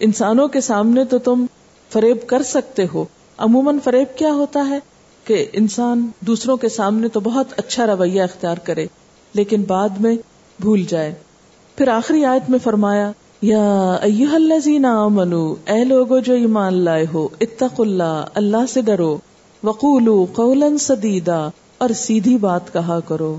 [0.00, 1.46] انسانوں کے سامنے تو تم
[1.92, 3.04] فریب کر سکتے ہو۔
[3.38, 4.78] عموماً فریب کیا ہوتا ہے؟
[5.24, 8.86] کہ انسان دوسروں کے سامنے تو بہت اچھا رویہ اختیار کرے،
[9.34, 10.16] لیکن بعد میں
[10.60, 11.14] بھول جائے۔
[11.76, 13.12] پھر آخری آیت میں فرمایا
[13.46, 19.18] یا ایوہ الذین آمنو، اے لوگو جو ایمان لائے ہو اتق اللہ اللہ سے ڈرو،
[19.62, 23.38] وقولو قولا سدیدا اور سیدھی بات کہا کرو،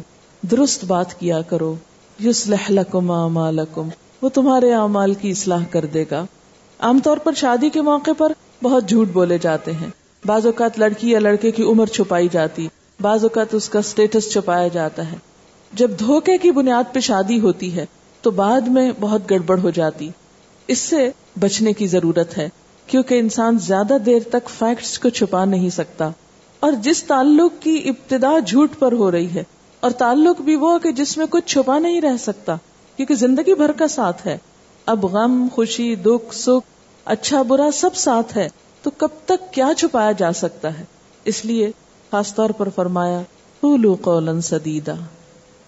[0.52, 1.76] درست بات کیا کرو،
[2.24, 3.88] یصلح لکم اعمالکم
[4.22, 6.26] وہ تمہارے اعمال کی اصلاح کر دے گا۔
[6.80, 8.32] عام طور پر شادی کے موقع پر
[8.64, 9.90] بہت جھوٹ بولے جاتے ہیں۔
[10.26, 12.68] بعض اوقات لڑکی یا لڑکے کی عمر چھپائی جاتی،
[13.02, 15.18] بعض اوقات اس کا اسٹیٹس چھپایا جاتا ہے۔
[15.74, 17.86] جب دھوکے کی بنیاد پہ شادی ہوتی ہے
[18.22, 20.10] تو بعد میں بہت گڑبڑ ہو جاتی۔
[20.68, 22.50] اس سے بچنے کی ضرورت ہے،
[22.88, 26.10] کیونکہ انسان زیادہ دیر تک فیکٹس کو چھپا نہیں سکتا۔
[26.60, 29.44] اور جس تعلق کی ابتدا جھوٹ پر ہو رہی ہے،
[29.80, 32.56] اور تعلق بھی وہ کہ جس میں کچھ چھپا نہیں رہ سکتا،
[32.96, 34.38] کیونکہ زندگی بھر کا ساتھ ہے۔
[34.86, 36.70] اب غم، خوشی، دکھ، سکھ
[37.06, 38.50] اچھا برا سب ساتھ ہے،
[38.82, 40.84] تو کب تک کیا چھپایا جا سکتا ہے؟
[41.26, 41.72] اس لیے
[42.12, 43.22] خاص طور پر فرمایا
[44.44, 44.94] سدیدا۔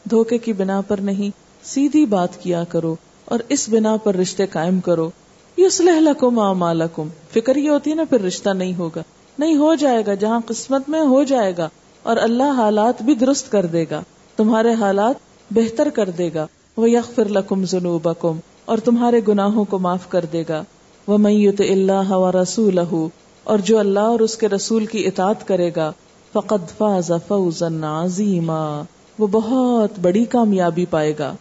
[0.10, 2.95] دھوکے کی بنا پر نہیں سیدھی بات کیا کرو
[3.26, 5.10] اور اس بنا پر رشتے قائم کرو۔
[5.57, 9.03] یہ لکم اعمالکم۔ فکر یہ ہوتی ہے نا، پھر رشتہ نہیں ہوگا۔
[9.39, 11.70] نہیں ہو جائے گا، جہاں قسمت میں ہو جائے گا۔
[12.03, 14.01] اور اللہ حالات بھی درست کر دے گا۔
[14.36, 15.16] تمہارے حالات
[15.51, 16.47] بہتر کر دے گا۔
[16.78, 20.64] وہ یغفر لکم ذنوبکم اور تمہارے گناہوں کو معاف کر دے گا۔
[21.07, 22.80] وہ میت اللہ و رسول
[23.43, 25.91] اور جو اللہ اور اس کے رسول کی اطاعت کرے گا،
[26.34, 28.82] فقد فاز فوزا عظیما
[29.20, 31.36] وہ بہت بڑی کامیابی پائے گا۔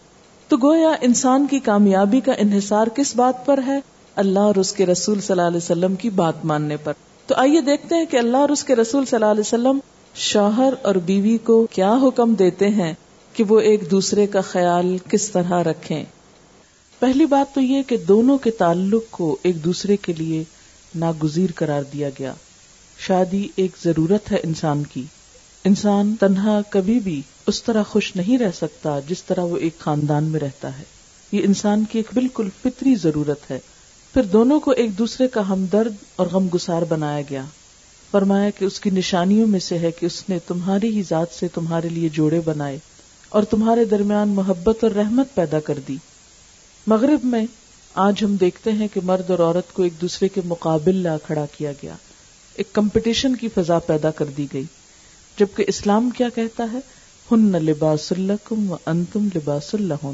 [0.48, 3.80] تو گویا انسان کی کامیابی کا انحصار کس بات پر ہے؟
[4.16, 6.92] اللہ اور اس کے رسول صلی اللہ علیہ وسلم کی بات ماننے پر۔
[7.26, 9.78] تو آئیے دیکھتے ہیں کہ اللہ اور اس کے رسول صلی اللہ علیہ وسلم
[10.14, 12.94] شوہر اور بیوی کو کیا حکم دیتے ہیں
[13.32, 16.04] کہ وہ ایک دوسرے کا خیال کس طرح رکھیں۔
[16.98, 20.44] پہلی بات تو یہ کہ دونوں کے تعلق کو ایک دوسرے کے لیے
[20.94, 22.34] ناگزیر قرار دیا گیا۔
[22.98, 25.02] شادی ایک ضرورت ہے انسان کی۔
[25.64, 30.24] انسان تنہا کبھی بھی اس طرح خوش نہیں رہ سکتا جس طرح وہ ایک خاندان
[30.24, 30.84] میں رہتا ہے۔
[31.32, 33.58] یہ انسان کی ایک بالکل فطری ضرورت ہے۔
[34.14, 37.44] پھر دونوں کو ایک دوسرے کا ہمدرد اور غم گسار بنایا گیا۔
[38.10, 41.48] فرمایا کہ اس کی نشانیوں میں سے ہے کہ اس نے تمہاری ہی ذات سے
[41.48, 42.78] تمہارے لیے جوڑے بنائے
[43.28, 45.96] اور تمہارے درمیان محبت اور رحمت پیدا کر دی۔
[46.86, 47.46] مغرب میں
[47.94, 51.46] آج ہم دیکھتے ہیں کہ مرد اور عورت کو ایک دوسرے کے مقابل لا کھڑا
[51.58, 51.94] کیا گیا۔
[52.54, 54.64] ایک کمپٹیشن کی فضا پیدا کر دی گئی۔
[55.38, 56.78] جبکہ اسلام کیا کہتا ہے؟
[57.32, 58.12] ہن لباس
[58.50, 60.06] و انتم لباس اللہ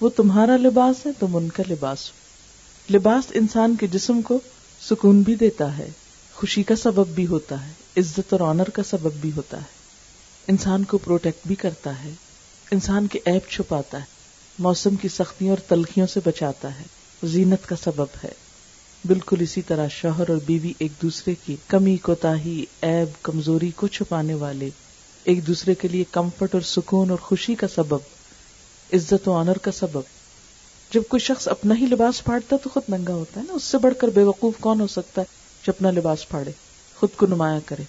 [0.00, 1.98] وہ تمہارا لباس ہے، تم ان کا لباس
[2.94, 4.40] لباس انسان کے جسم کو
[4.90, 5.90] سکون بھی دیتا ہے،
[6.34, 9.78] خوشی کا سبب بھی ہوتا ہے، عزت اور آنر کا سبب بھی ہوتا ہے۔
[10.48, 12.10] انسان کو پروٹیکٹ بھی کرتا ہے،
[12.70, 14.04] انسان کے ایپ چھپاتا ہے،
[14.58, 16.84] موسم کی سختیوں اور تلخیوں سے بچاتا ہے،
[17.24, 18.32] زینت کا سبب ہے۔
[19.04, 22.34] بالکل اسی طرح شوہر اور بیوی ایک دوسرے کی کمی کوتا
[22.80, 24.70] ایب کمزوری کو چھپانے والے
[25.24, 27.98] ایک دوسرے کے لیے کمفرٹ اور سکون اور خوشی کا سبب،
[28.92, 30.00] عزت و آنر کا سبب۔
[30.90, 33.78] جب کوئی شخص اپنا ہی لباس پھاڑتا تو خود ننگا ہوتا ہے نا، اس سے
[33.78, 35.26] بڑھ کر بے وقوف کون ہو سکتا ہے
[35.66, 36.50] جو اپنا لباس پھاڑے،
[36.96, 37.82] خود کو نمایاں کرے۔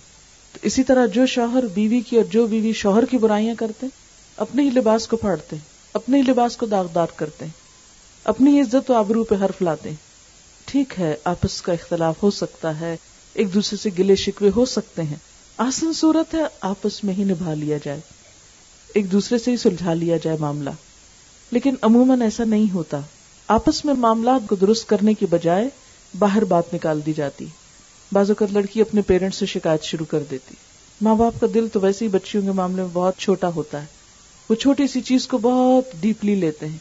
[0.54, 3.88] تو اسی طرح جو شوہر بیوی کی اور جو بیوی شوہر کی برائیاں کرتے
[4.38, 5.56] اپنے ہی لباس کو پھاڑتے
[5.94, 7.46] اپنے ہی لباس کو داغدار کرتے
[8.24, 9.92] اپنی عزت و آبرو پہ حرف لاتے
[10.66, 12.96] ٹھیک ہے، آپس کا اختلاف ہو سکتا ہے،
[13.34, 15.16] ایک دوسرے سے گلے شکوے ہو سکتے ہیں
[15.62, 17.99] آسن صورت ہے آپس میں ہی نبھا لیا جائے۔
[18.93, 20.70] ایک دوسرے سے ہی سلجھا لیا جائے معاملہ۔
[21.51, 22.99] لیکن عموماً ایسا نہیں ہوتا۔
[23.47, 25.70] آپس میں معاملات کو درست کرنے کی بجائے
[26.20, 27.45] باہر بات نکال دی جاتی۔
[28.12, 30.55] بعض اوقات لڑکی اپنے پیرنٹس سے شکایت شروع کر دیتی۔
[31.01, 33.86] ماں باپ کا دل تو ویسے ہی بچیوں کے معاملے میں بہت چھوٹا ہوتا ہے۔
[34.49, 36.78] وہ چھوٹی سی چیز کو بہت ڈیپلی لیتے ہیں۔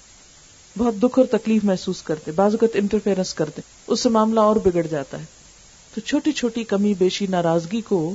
[0.79, 4.87] بہت دکھ اور تکلیف محسوس کرتے۔ بعض اوقات انٹرفیئرنس کرتے۔ اس سے معاملہ اور بگڑ
[4.87, 5.25] جاتا ہے۔
[5.95, 8.15] تو چھوٹی چھوٹی کمی، بیشی ناراضگی کو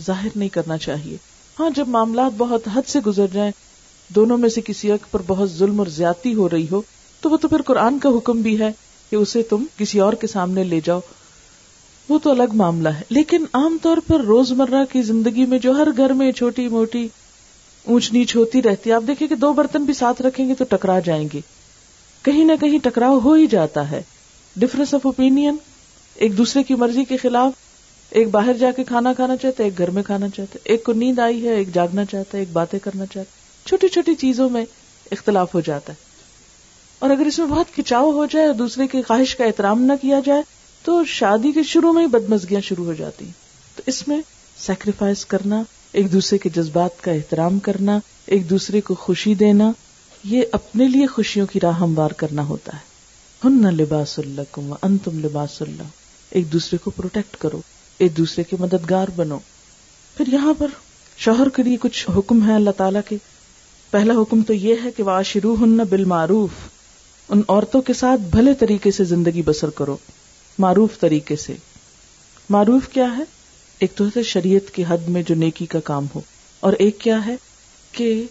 [0.00, 1.16] ظاہر نہیں کرنا چاہیے۔
[1.60, 3.50] ہاں جب معاملات بہت حد سے گزر جائیں،
[4.08, 6.82] دونوں میں سے کسی ایک پر بہت ظلم اور زیادتی ہو رہی ہو،
[7.20, 8.68] تو وہ تو پھر قرآن کا حکم بھی ہے
[9.10, 11.00] کہ اسے تم کسی اور کے سامنے لے جاؤ۔
[12.08, 15.72] وہ تو الگ معاملہ ہے۔ لیکن عام طور پر روز مرہ کی زندگی میں جو
[15.72, 17.08] ہر گھر میں چھوٹی موٹی
[17.86, 20.64] اونچ نیچ ہوتی رہتی ہے، آپ دیکھیں کہ دو برتن بھی ساتھ رکھیں گے تو
[20.68, 21.40] ٹکرا جائیں گے۔
[22.22, 24.02] کہیں نہ کہیں ٹکراؤ ہو ہی جاتا ہے۔
[24.56, 25.56] ڈفرنس آف اوپین
[26.14, 27.52] ایک دوسرے کی مرضی کے خلاف
[28.12, 31.18] ایک باہر جا کے کھانا کھانا چاہتے ایک گھر میں کھانا چاہتے ایک کو نیند
[31.18, 33.30] آئی ہے، ایک جاگنا چاہتا ہے، ایک باتیں کرنا چاہتا
[33.68, 34.64] چھوٹی چھوٹی چیزوں میں
[35.10, 36.02] اختلاف ہو جاتا ہے۔
[36.98, 39.92] اور اگر اس میں بہت کھچاؤ ہو جائے اور دوسرے کی خواہش کا احترام نہ
[40.00, 40.42] کیا جائے،
[40.82, 43.24] تو شادی کے شروع میں ہی بدمزگیاں شروع ہو جاتی
[43.76, 44.20] تو اس میں
[44.58, 49.72] سیکریفائس کرنا، ایک دوسرے کے جذبات کا احترام کرنا، ایک دوسرے کو خوشی دینا،
[50.24, 52.80] یہ اپنے لیے خوشیوں کی راہ ہموار کرنا ہوتا ہے۔
[53.44, 55.82] ہن لباس اللہ کم ان تم لباس اللہ۔
[56.30, 57.60] ایک دوسرے کو پروٹیکٹ کرو۔
[58.02, 59.38] ایک دوسرے کے مددگار بنو۔
[60.16, 60.66] پھر یہاں پر
[61.16, 63.16] شوہر کے لیے کچھ حکم ہے اللہ تعالیٰ کے۔
[63.90, 66.50] پہلا حکم تو یہ ہے کہ وہ شروع ہن بالمعروف۔
[67.28, 69.96] ان عورتوں کے ساتھ بھلے طریقے سے زندگی بسر کرو۔
[70.58, 71.54] معروف طریقے سے۔
[72.50, 73.22] معروف کیا ہے؟
[73.78, 76.20] ایک تو ہے شریعت کی حد میں جو نیکی کا کام ہو۔
[76.60, 77.36] اور ایک کیا ہے
[77.92, 78.24] کہ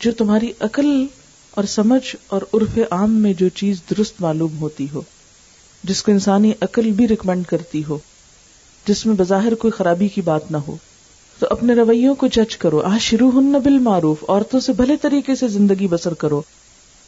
[0.00, 1.06] جو تمہاری عقل
[1.50, 5.02] اور سمجھ اور عرف عام میں جو چیز درست معلوم ہوتی ہو،
[5.84, 7.98] جس کو انسانی عقل بھی ریکمینڈ کرتی ہو۔
[8.88, 10.76] جس میں بظاہر کوئی خرابی کی بات نہ ہو۔
[11.38, 15.34] تو اپنے رویوں کو جج کرو۔ آ شروع ہن بال معروف عورتوں سے بھلے طریقے
[15.34, 16.42] سے زندگی بسر کرو۔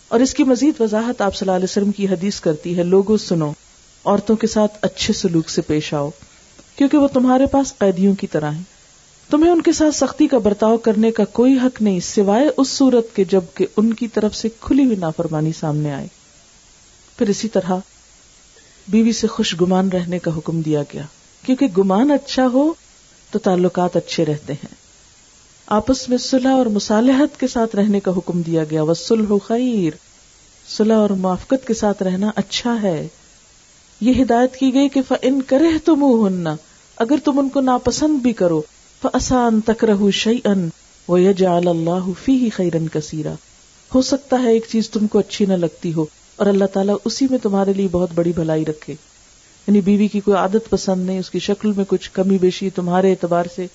[0.08, 3.16] اور اس کی مزید وضاحت آپ صلی اللہ علیہ وسلم کی حدیث کرتی ہے۔ لوگوں
[3.16, 3.52] سنو۔
[4.04, 6.10] عورتوں کے ساتھ اچھے سلوک سے پیش آؤ۔
[6.76, 8.62] کیونکہ وہ تمہارے پاس قیدیوں کی طرح ہیں۔
[9.30, 13.16] تمہیں ان کے ساتھ سختی کا برتاؤ کرنے کا کوئی حق نہیں، سوائے اس صورت
[13.16, 16.06] کے جبکہ ان کی طرف سے کھلی ہوئی نافرمانی سامنے آئے۔
[17.18, 17.72] پھر اسی طرح
[18.88, 21.02] بیوی سے خوش گمان رہنے کا حکم دیا گیا۔
[21.46, 22.72] کیونکہ گمان اچھا ہو
[23.30, 24.74] تو تعلقات اچھے رہتے ہیں۔
[25.66, 29.90] آپس میں صلح اور مصالحت کے ساتھ رہنے کا حکم دیا گیا۔ وہ سلح خیر
[30.68, 33.08] صلح اور موافقت کے ساتھ رہنا اچھا ہے۔
[34.00, 36.56] یہ ہدایت کی گئی کہ ان کرے تو منہ ہننا
[36.96, 38.62] اگر تم ان کو ناپسند بھی کرو
[39.02, 40.68] فسان تک رہ شعی ان
[41.08, 43.32] وہ یجعل اللہ فی خیرن کثیرا
[43.94, 47.26] ہو سکتا ہے ایک چیز تم کو اچھی نہ لگتی ہو اور اللہ تعالیٰ اسی
[47.30, 48.94] میں تمہارے لیے بہت بڑی بھلائی رکھے۔
[49.70, 53.10] یعنی بیوی کی کوئی عادت پسند نہیں، اس کی شکل میں کچھ کمی بیشی تمہارے
[53.10, 53.66] اعتبار سے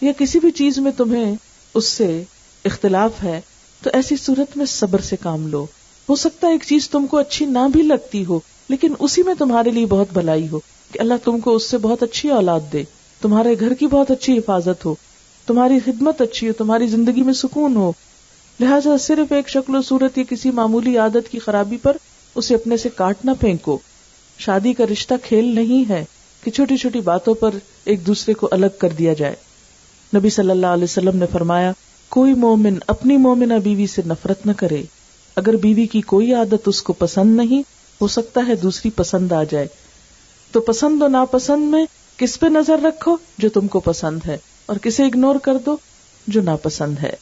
[0.00, 1.34] یا کسی بھی چیز میں تمہیں
[1.74, 2.22] اس سے
[2.64, 3.40] اختلاف ہے،
[3.82, 5.66] تو ایسی صورت میں صبر سے کام لو۔
[6.08, 9.34] ہو سکتا ہے ایک چیز تم کو اچھی نہ بھی لگتی ہو، لیکن اسی میں
[9.34, 10.60] تمہارے لیے بہت بھلائی ہو
[10.92, 12.82] کہ اللہ تم کو اس سے بہت اچھی اولاد دے۔
[13.20, 14.94] تمہارے گھر کی بہت اچھی حفاظت ہو،
[15.46, 17.92] تمہاری خدمت اچھی ہو، تمہاری زندگی میں سکون ہو۔
[18.60, 21.96] لہٰذا صرف ایک شکل و صورت یا کسی معمولی عادت کی خرابی پر
[22.34, 23.78] اسے اپنے سے کاٹنا پھینکو۔
[24.38, 26.04] شادی کا رشتہ کھیل نہیں ہے
[26.42, 27.50] کہ چھوٹی چھوٹی باتوں پر
[27.84, 29.34] ایک دوسرے کو الگ کر دیا جائے۔
[30.16, 31.72] نبی صلی اللہ علیہ وسلم نے فرمایا،
[32.08, 34.82] کوئی مومن اپنی مومنہ بیوی سے نفرت نہ کرے۔
[35.36, 37.62] اگر بیوی کی کوئی عادت اس کو پسند نہیں،
[38.00, 39.66] ہو سکتا ہے دوسری پسند آ جائے۔
[40.52, 41.84] تو پسند و ناپسند میں
[42.16, 45.76] کس پہ نظر رکھو جو تم کو پسند ہے، اور کسے اگنور کر دو
[46.26, 47.14] جو ناپسند ہے۔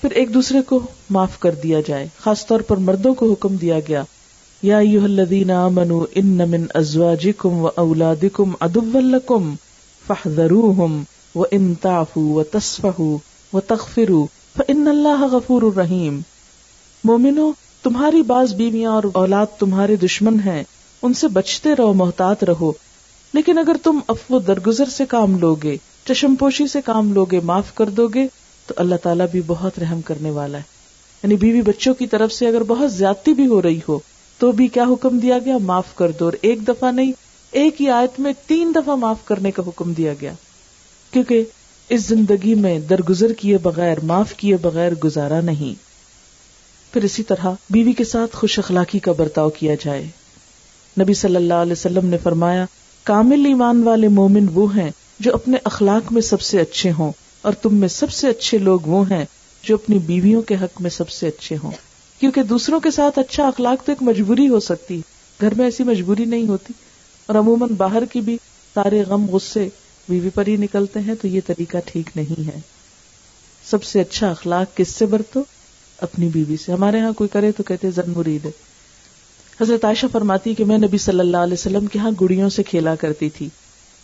[0.00, 3.78] پھر ایک دوسرے کو معاف کر دیا جائے، خاص طور پر مردوں کو حکم دیا
[3.88, 4.02] گیا۔
[4.64, 9.54] یا الذین آمنوا ان من ازواجکم و اولادکم عدوا لکم
[10.06, 11.02] فاحذروہم
[11.34, 13.16] وان تعفوا وتصفحوا
[13.56, 16.20] وتغفروا فان اللہ غفور الرحیم۔
[17.04, 17.52] مومنو،
[17.82, 20.62] تمہاری بعض بیویاں اور اولاد تمہارے دشمن ہیں،
[21.02, 22.72] ان سے بچتے رہو، محتاط رہو۔
[23.32, 27.88] لیکن اگر تم افو درگزر سے کام لوگے، چشم پوشی سے کام لوگے، معاف کر
[27.88, 28.28] دو گے
[28.66, 30.62] تو اللہ تعالیٰ بھی بہت رحم کرنے والا ہے۔
[31.22, 33.98] یعنی بیوی بچوں کی طرف سے اگر بہت زیادتی بھی ہو رہی ہو
[34.44, 37.12] تو بھی کیا حکم دیا گیا؟ معاف کر دو۔ اور ایک دفعہ نہیں،
[37.50, 40.32] ایک ہی آیت میں تین دفعہ معاف کرنے کا حکم دیا گیا۔
[41.10, 41.44] کیونکہ
[41.88, 45.74] اس زندگی میں درگزر کیے بغیر، معاف کیے بغیر گزارا نہیں۔
[46.92, 50.06] پھر اسی طرح بیوی کے ساتھ خوش اخلاقی کا برتاؤ کیا جائے۔
[51.00, 52.64] نبی صلی اللہ علیہ وسلم نے فرمایا،
[53.04, 54.90] کامل ایمان والے مومن وہ ہیں
[55.20, 58.80] جو اپنے اخلاق میں سب سے اچھے ہوں، اور تم میں سب سے اچھے لوگ
[58.86, 59.24] وہ ہیں
[59.62, 61.70] جو اپنی بیویوں کے حق میں سب سے اچھے ہوں۔
[62.24, 65.00] کیونکہ دوسروں کے ساتھ اچھا اخلاق تو ایک مجبوری ہو سکتی
[65.40, 66.72] گھر میں ایسی مجبوری نہیں ہوتی۔
[67.26, 68.36] اور عموماً باہر کی بھی
[68.74, 69.68] سارے غم، غصے
[70.08, 72.60] بیوی پر ہی نکلتے ہیں، تو یہ طریقہ ٹھیک نہیں ہے۔
[73.70, 75.44] سب سے اچھا اخلاق کس سے برتو؟
[76.00, 78.50] اپنی بیوی سے۔ ہمارے ہاں کوئی کرے تو کہتے زن مرید ہے۔
[79.60, 82.94] حضرت عائشہ فرماتی کہ میں نبی صلی اللہ علیہ وسلم کے ہاں گڑیوں سے کھیلا
[82.94, 83.48] کرتی تھی۔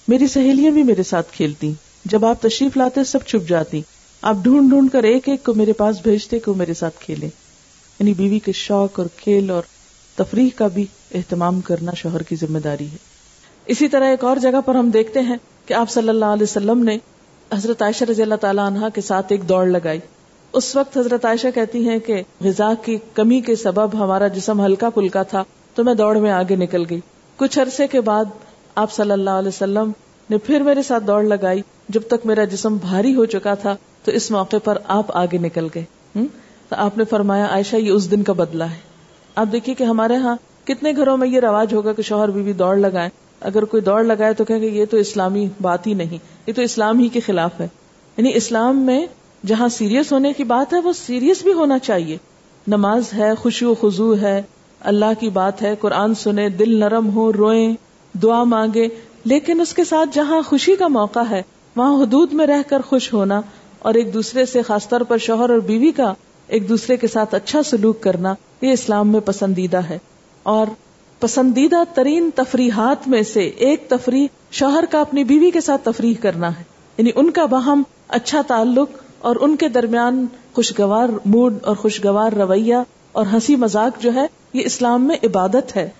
[0.08, 1.72] میری سہیلیاں بھی میرے ساتھ کھیلتی۔
[2.04, 3.82] جب آپ تشریف لاتے سب چھپ جاتی۔
[4.22, 7.28] آپ ڈھونڈ ڈھونڈ کر ایک ایک کو میرے پاس بھیجتے کہ وہ میرے ساتھ کھیلے۔
[8.00, 9.62] یعنی بیوی کے شوق اور کھیل اور
[10.16, 12.96] تفریح کا بھی اہتمام کرنا شوہر کی ذمہ داری ہے۔
[13.66, 15.36] اسی طرح ایک اور جگہ پر ہم دیکھتے ہیں
[15.66, 16.98] کہ آپ صلی اللہ علیہ وسلم نے
[17.54, 19.98] حضرت عائشہ رضی اللہ تعالیٰ عنہ کے ساتھ ایک دوڑ لگائی۔
[20.52, 24.90] اس وقت حضرت عائشہ کہتی ہیں کہ غذا کی کمی کے سبب ہمارا جسم ہلکا
[24.90, 25.42] پلکا تھا
[25.74, 27.00] تو میں دوڑ میں آگے نکل گئی۔
[27.36, 28.24] کچھ عرصے کے بعد
[28.74, 29.92] آپ صلی اللہ علیہ وسلم
[30.30, 34.12] نے پھر میرے ساتھ دوڑ لگائی۔ جب تک میرا جسم بھاری ہو چکا تھا تو
[34.12, 35.84] اس موقع پر آپ آگے نکل گئے۔
[36.70, 38.76] تو آپ نے فرمایا، عائشہ، یہ اس دن کا بدلہ ہے.
[39.34, 42.76] آپ دیکھیے کہ ہمارے ہاں کتنے گھروں میں یہ رواج ہوگا کہ شوہر بیوی دوڑ
[42.76, 43.08] لگائے
[43.40, 46.62] اگر کوئی دوڑ لگائے تو کہیں گے، یہ تو اسلامی بات ہی نہیں، یہ تو
[46.62, 47.68] اسلام ہی کے خلاف ہے۔
[48.16, 49.06] یعنی اسلام میں
[49.46, 52.16] جہاں سیریس ہونے کی بات ہے، وہ سیریس بھی ہونا چاہیے۔
[52.66, 54.42] نماز ہے، خوشی و خزو ہے،
[54.80, 57.74] اللہ کی بات ہے، قرآن سنے دل نرم ہو، روئیں،
[58.22, 58.88] دعا مانگے
[59.24, 61.42] لیکن اس کے ساتھ جہاں خوشی کا موقع ہے،
[61.76, 63.40] وہاں حدود میں رہ کر خوش ہونا
[63.78, 66.14] اور ایک دوسرے سے خاص طور پر شوہر اور بیوی کا
[66.50, 69.98] ایک دوسرے کے ساتھ اچھا سلوک کرنا یہ اسلام میں پسندیدہ ہے۔
[70.42, 70.66] اور
[71.20, 76.58] پسندیدہ ترین تفریحات میں سے ایک تفریح شوہر کا اپنی بیوی کے ساتھ تفریح کرنا
[76.58, 76.64] ہے۔
[76.98, 82.76] یعنی ان کا باہم اچھا تعلق اور ان کے درمیان خوشگوار موڈ اور خوشگوار رویہ
[83.12, 85.90] اور ہنسی مذاق جو ہے، یہ اسلام میں عبادت ہے۔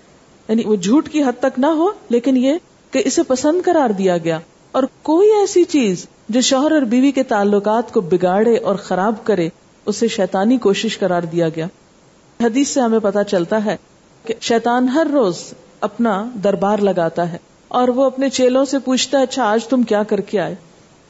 [0.47, 2.53] یعنی وہ جھوٹ کی حد تک نہ ہو، لیکن یہ
[2.91, 4.39] کہ اسے پسند قرار دیا گیا۔
[4.71, 9.49] اور کوئی ایسی چیز جو شوہر اور بیوی کے تعلقات کو بگاڑے اور خراب کرے
[9.85, 11.67] اسے شیطانی کوشش قرار دیا گیا۔
[12.43, 13.77] حدیث سے ہمیں پتا چلتا ہے
[14.25, 15.37] کہ شیطان ہر روز
[15.81, 20.03] اپنا دربار لگاتا ہے اور وہ اپنے چیلوں سے پوچھتا ہے اچھا آج تم کیا
[20.03, 20.55] کر کے آئے؟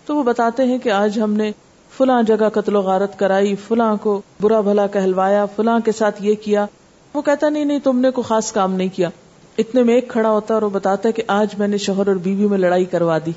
[0.05, 1.51] تو وہ بتاتے ہیں کہ آج ہم نے
[1.97, 6.35] فلاں جگہ قتل و غارت کرائی، فلاں کو برا بھلا کہلوایا، فلاں کے ساتھ یہ
[6.35, 6.65] کیا۔
[7.13, 9.09] وہ کہتا، نہیں نہیں، تم نے کوئی خاص کام نہیں کیا۔
[9.57, 12.15] اتنے میں ایک کھڑا ہوتا اور وہ بتاتا ہے کہ آج میں نے شوہر اور
[12.15, 13.31] بیوی میں لڑائی کروا دی۔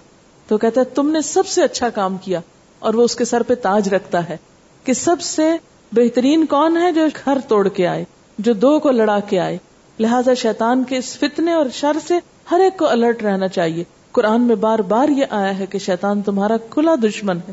[0.46, 2.40] تو کہتا ہے، تم نے سب سے اچھا کام کیا
[2.78, 4.36] اور وہ اس کے سر پہ تاج رکھتا ہے۔
[4.84, 5.50] کہ سب سے
[5.92, 8.04] بہترین کون ہے جو گھر توڑ کے آئے،
[8.38, 9.58] جو دو کو لڑا کے آئے۔
[10.00, 12.14] لہذا شیطان کے اس فتنے اور شر سے
[12.50, 16.22] ہر ایک کو الرٹ رہنا چاہیے۔ قرآن میں بار بار یہ آیا ہے کہ شیطان
[16.22, 17.52] تمہارا کھلا دشمن ہے۔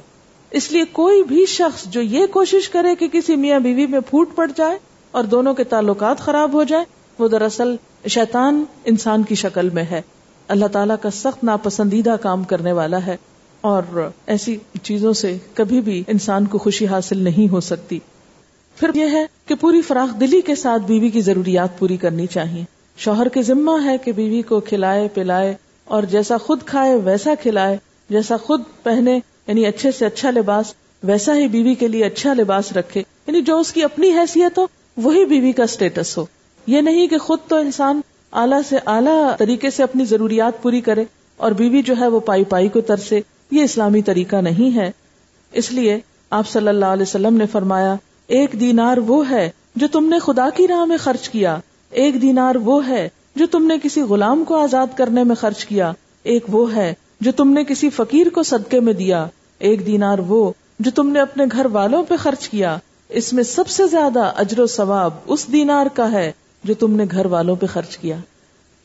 [0.52, 4.36] اس لیے کوئی بھی شخص جو یہ کوشش کرے کہ کسی میاں بیوی میں پھوٹ
[4.36, 4.78] پڑ جائے
[5.12, 6.84] اور دونوں کے تعلقات خراب ہو جائے
[7.20, 7.76] وہ دراصل
[8.08, 10.02] شیطان انسان کی شکل میں ہے۔
[10.48, 13.18] اللہ تعالیٰ کا سخت ناپسندیدہ کام کرنے والا ہے۔
[13.62, 18.00] اور ایسی چیزوں سے کبھی بھی انسان کو خوشی حاصل نہیں ہو سکتی۔
[18.76, 22.64] پھر یہ ہے کہ پوری فراخ دلی کے ساتھ بیوی کی ضروریات پوری کرنی چاہیے۔
[22.98, 25.54] شوہر کے ذمہ ہے کہ بیوی کو کھلائے، پلائے
[25.86, 27.78] اور جیسا خود کھائے ویسا کھلائے،
[28.10, 32.72] جیسا خود پہنے یعنی اچھے سے اچھا لباس، ویسا ہی بیوی کے لیے اچھا لباس
[32.72, 34.66] رکھے۔ یعنی جو اس کی اپنی حیثیت ہو،
[34.98, 36.26] وہی بیوی کا اسٹیٹس ہو۔
[36.68, 38.02] یہ نہیں کہ خود تو انسان
[38.32, 41.04] اعلیٰ سے اعلیٰ طریقے سے اپنی ضروریات پوری کرے
[41.38, 43.22] اور بیوی جو ہے وہ پائی پائی کو ترسے۔
[43.52, 44.92] یہ اسلامی طریقہ نہیں ہے۔
[45.52, 46.00] اس لیے
[46.30, 47.96] آپ صلی اللہ علیہ وسلم نے فرمایا،
[48.28, 51.58] ایک دینار وہ ہے جو تم نے خدا کی راہ میں خرچ کیا۔
[51.90, 55.92] ایک دینار وہ ہے جو تم نے کسی غلام کو آزاد کرنے میں خرچ کیا۔
[56.24, 59.28] ایک وہ ہے جو تم نے کسی فقیر کو صدقے میں دیا۔
[59.60, 62.78] ایک دینار وہ جو تم نے اپنے گھر والوں پہ خرچ کیا۔
[63.10, 66.32] اس میں سب سے زیادہ اجر و ثواب اس دینار کا ہے
[66.64, 68.16] جو تم نے گھر والوں پہ خرچ کیا۔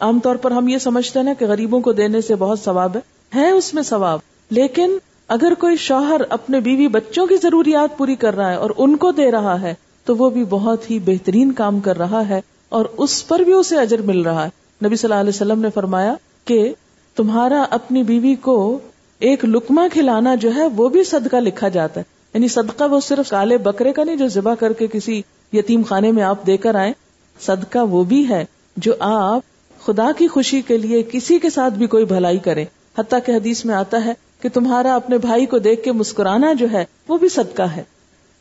[0.00, 2.96] عام طور پر ہم یہ سمجھتے ہیں نا کہ غریبوں کو دینے سے بہت ثواب
[2.96, 3.00] ہے۔
[3.34, 4.18] ہے اس میں ثواب۔
[4.50, 8.96] لیکن اگر کوئی شوہر اپنے بیوی بچوں کی ضروریات پوری کر رہا ہے اور ان
[8.96, 9.74] کو دے رہا ہے،
[10.04, 13.76] تو وہ بھی بہت ہی بہترین کام کر رہا ہے اور اس پر بھی اسے
[13.76, 14.50] اجر مل رہا ہے۔
[14.86, 16.72] نبی صلی اللہ علیہ وسلم نے فرمایا کہ
[17.16, 18.78] تمہارا اپنی بیوی کو
[19.18, 23.30] ایک لکما کھلانا جو ہے وہ بھی صدقہ لکھا جاتا ہے۔ یعنی صدقہ وہ صرف
[23.30, 25.22] کالے بکرے کا نہیں جو ذبح کر کے کسی
[25.52, 26.92] یتیم خانے میں آپ دے کر آئے
[27.40, 28.44] صدقہ وہ بھی ہے
[28.76, 29.40] جو آپ
[29.84, 32.64] خدا کی خوشی کے لیے کسی کے ساتھ بھی کوئی بھلائی کرے
[32.98, 36.66] حتیٰ کہ حدیث میں آتا ہے کہ تمہارا اپنے بھائی کو دیکھ کے مسکرانا جو
[36.72, 37.82] ہے وہ بھی صدقہ ہے۔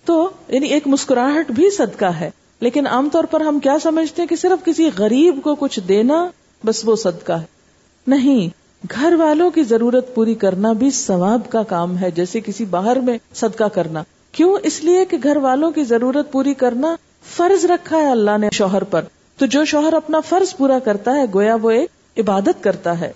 [0.06, 4.30] تو یعنی ایک مسکراہٹ بھی صدقہ ہے۔ لیکن عام طور پر ہم کیا سمجھتے ہیں
[4.30, 6.30] کہ صرف کسی غریب کو کچھ دینا
[6.66, 7.46] بس وہ صدقہ ہے۔
[8.08, 8.50] نہیں،
[8.92, 13.18] گھر والوں کی ضرورت پوری کرنا بھی ثواب کا کام ہے، جیسے کسی باہر میں
[13.34, 16.96] صدقہ کرنا۔ کیوں؟ اس لیے کہ گھر والوں کی ضرورت پوری کرنا
[17.36, 19.02] فرض رکھا ہے اللہ نے شوہر پر۔
[19.38, 23.12] تو جو شوہر اپنا فرض پورا کرتا ہے، گویا وہ ایک عبادت کرتا ہے۔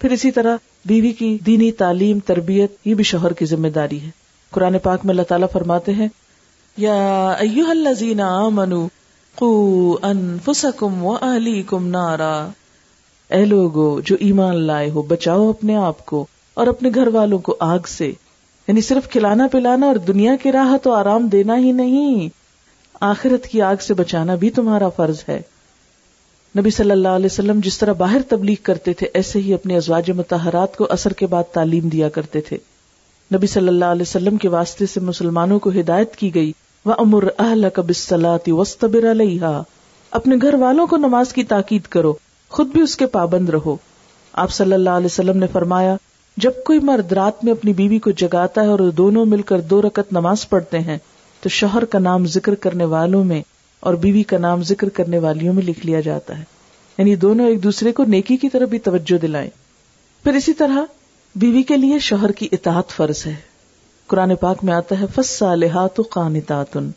[0.00, 4.10] پھر اسی طرح بیوی کی دینی تعلیم، تربیت، یہ بھی شوہر کی ذمہ داری ہے۔
[4.50, 6.08] قرآن پاک میں اللہ تعالیٰ فرماتے ہیں،
[6.76, 8.88] یا ایوہ الذین آمنوا
[9.34, 12.48] قو انفسکم و اہلیکم نارا۔
[13.30, 17.56] اے لوگو، جو ایمان لائے ہو، بچاؤ اپنے آپ کو اور اپنے گھر والوں کو
[17.60, 18.12] آگ سے۔
[18.68, 22.28] یعنی صرف کھلانا پلانا اور دنیا کی راہ تو آرام دینا ہی نہیں،
[23.00, 25.42] آخرت کی آگ سے بچانا بھی تمہارا فرض ہے۔
[26.58, 30.10] نبی صلی اللہ علیہ وسلم جس طرح باہر تبلیغ کرتے تھے، ایسے ہی اپنے ازواج
[30.10, 32.56] متحرات کو اثر کے بعد تعلیم دیا کرتے تھے۔
[33.34, 36.52] نبی صلی اللہ علیہ وسلم کے واسطے سے مسلمانوں کو ہدایت کی گئی
[36.84, 37.64] وہ امر اہل
[38.46, 39.60] وسطبر علیہ
[40.10, 42.12] اپنے گھر والوں کو نماز کی تاکید کرو،
[42.48, 43.76] خود بھی اس کے پابند رہو۔
[44.32, 45.96] آپ صلی اللہ علیہ وسلم نے فرمایا،
[46.36, 49.82] جب کوئی مرد رات میں اپنی بیوی کو جگاتا ہے اور دونوں مل کر دو
[49.82, 50.98] رکت نماز پڑھتے ہیں،
[51.42, 53.42] تو شوہر کا نام ذکر کرنے والوں میں
[53.80, 56.44] اور بیوی کا نام ذکر کرنے والیوں میں لکھ لیا جاتا ہے۔
[56.98, 59.50] یعنی دونوں ایک دوسرے کو نیکی کی طرف بھی توجہ دلائیں۔
[60.24, 60.84] پھر اسی طرح
[61.34, 63.34] بیوی کے لیے شوہر کی اطاعت فرض ہے۔
[64.06, 66.90] قرآن پاک میں آتا ہے فس صالحات قانتاتن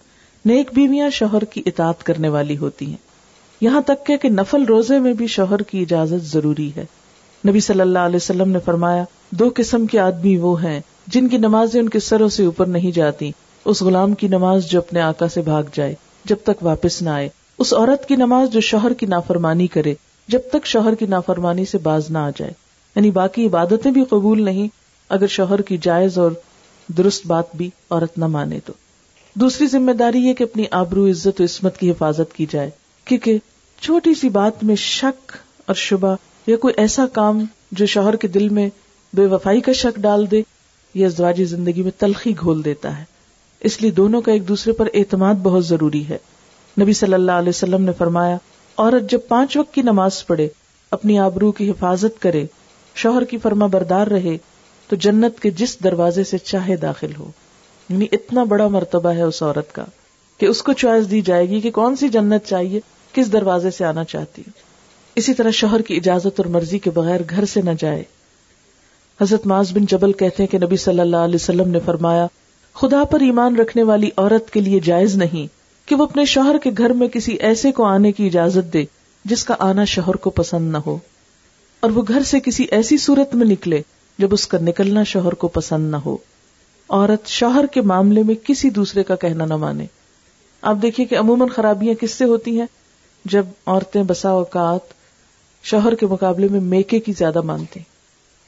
[0.46, 3.08] نیک بیویاں شوہر کی اطاعت کرنے والی ہوتی ہیں۔
[3.62, 6.86] یہاں تک کہ, کہ نفل روزے میں بھی شوہر کی اجازت ضروری ہے۔
[7.48, 11.38] نبی صلی اللہ علیہ وسلم نے فرمایا دو قسم کے آدمی وہ ہیں جن کی
[11.38, 13.32] نمازیں ان کے سروں سے اوپر نہیں جاتی
[13.66, 15.96] اس غلام کی نماز جو اپنے آقا سے بھاگ جائے۔
[16.28, 19.94] جب تک واپس نہ آئے۔ اس عورت کی نماز جو شوہر کی نافرمانی کرے،
[20.28, 22.52] جب تک شوہر کی نافرمانی سے باز نہ آ جائے۔
[22.96, 24.68] یعنی باقی عبادتیں بھی قبول نہیں،
[25.10, 26.32] اگر شوہر کی جائز اور
[26.88, 28.74] درست بات بھی عورت نہ مانے تو۔
[29.34, 32.70] دوسری ذمہ داری یہ کہ اپنی آبرو، عزت و عصمت کی حفاظت کی جائے۔
[33.06, 33.38] کیونکہ
[33.82, 35.32] چھوٹی سی بات میں شک
[35.66, 36.16] اور شبہ
[36.48, 38.70] یا کوئی ایسا کام جو شوہر کے دل میں
[39.14, 40.42] بے وفائی کا شک ڈال دے
[40.94, 43.17] یا ازدواجی زندگی میں تلخی گھول دیتا ہے۔
[43.68, 46.18] اس لیے دونوں کا ایک دوسرے پر اعتماد بہت ضروری ہے۔
[46.82, 48.38] نبی صلی اللہ علیہ وسلم نے فرمایا،
[48.78, 50.48] عورت جب پانچ وقت کی نماز پڑھے،
[50.92, 52.46] اپنی آبرو کی حفاظت کرے،
[52.96, 54.38] شوہر کی فرما بردار رہے،
[54.88, 57.32] تو جنت کے جس دروازے سے چاہے داخل ہو۔
[57.90, 59.86] یعنی اتنا بڑا مرتبہ ہے اس عورت کا
[60.38, 62.80] کہ اس کو چوائس دی جائے گی کہ کون سی جنت چاہیے،
[63.14, 64.42] کس دروازے سے آنا چاہتی
[65.16, 68.04] اسی طرح شوہر کی اجازت اور مرضی کے بغیر گھر سے نہ جائے۔
[69.22, 72.28] حضرت معاذ بن جبل کہتے ہیں کہ نبی صلی اللہ علیہ وسلم نے فرمایا
[72.82, 75.48] خدا پر ایمان رکھنے والی عورت کے لیے جائز نہیں
[75.88, 78.86] کہ وہ اپنے شوہر کے گھر میں کسی ایسے کو آنے کی اجازت دے
[79.26, 80.98] جس کا آنا شوہر کو پسند نہ ہو۔
[81.80, 83.82] اور وہ گھر سے کسی ایسی صورت میں نکلے
[84.18, 86.18] جب اس کا نکلنا شوہر کو پسند نہ ہو۔
[86.90, 89.86] عورت شوہر کے معاملے میں کسی دوسرے کا کہنا نہ مانے۔
[90.62, 92.68] آپ دیکھیے کہ عموماً خرابیاں کس سے ہوتی ہیں؟
[93.26, 94.94] جب عورتیں بسا اوقات
[95.64, 97.80] شوہر کے مقابلے میں میکے کی زیادہ مانتے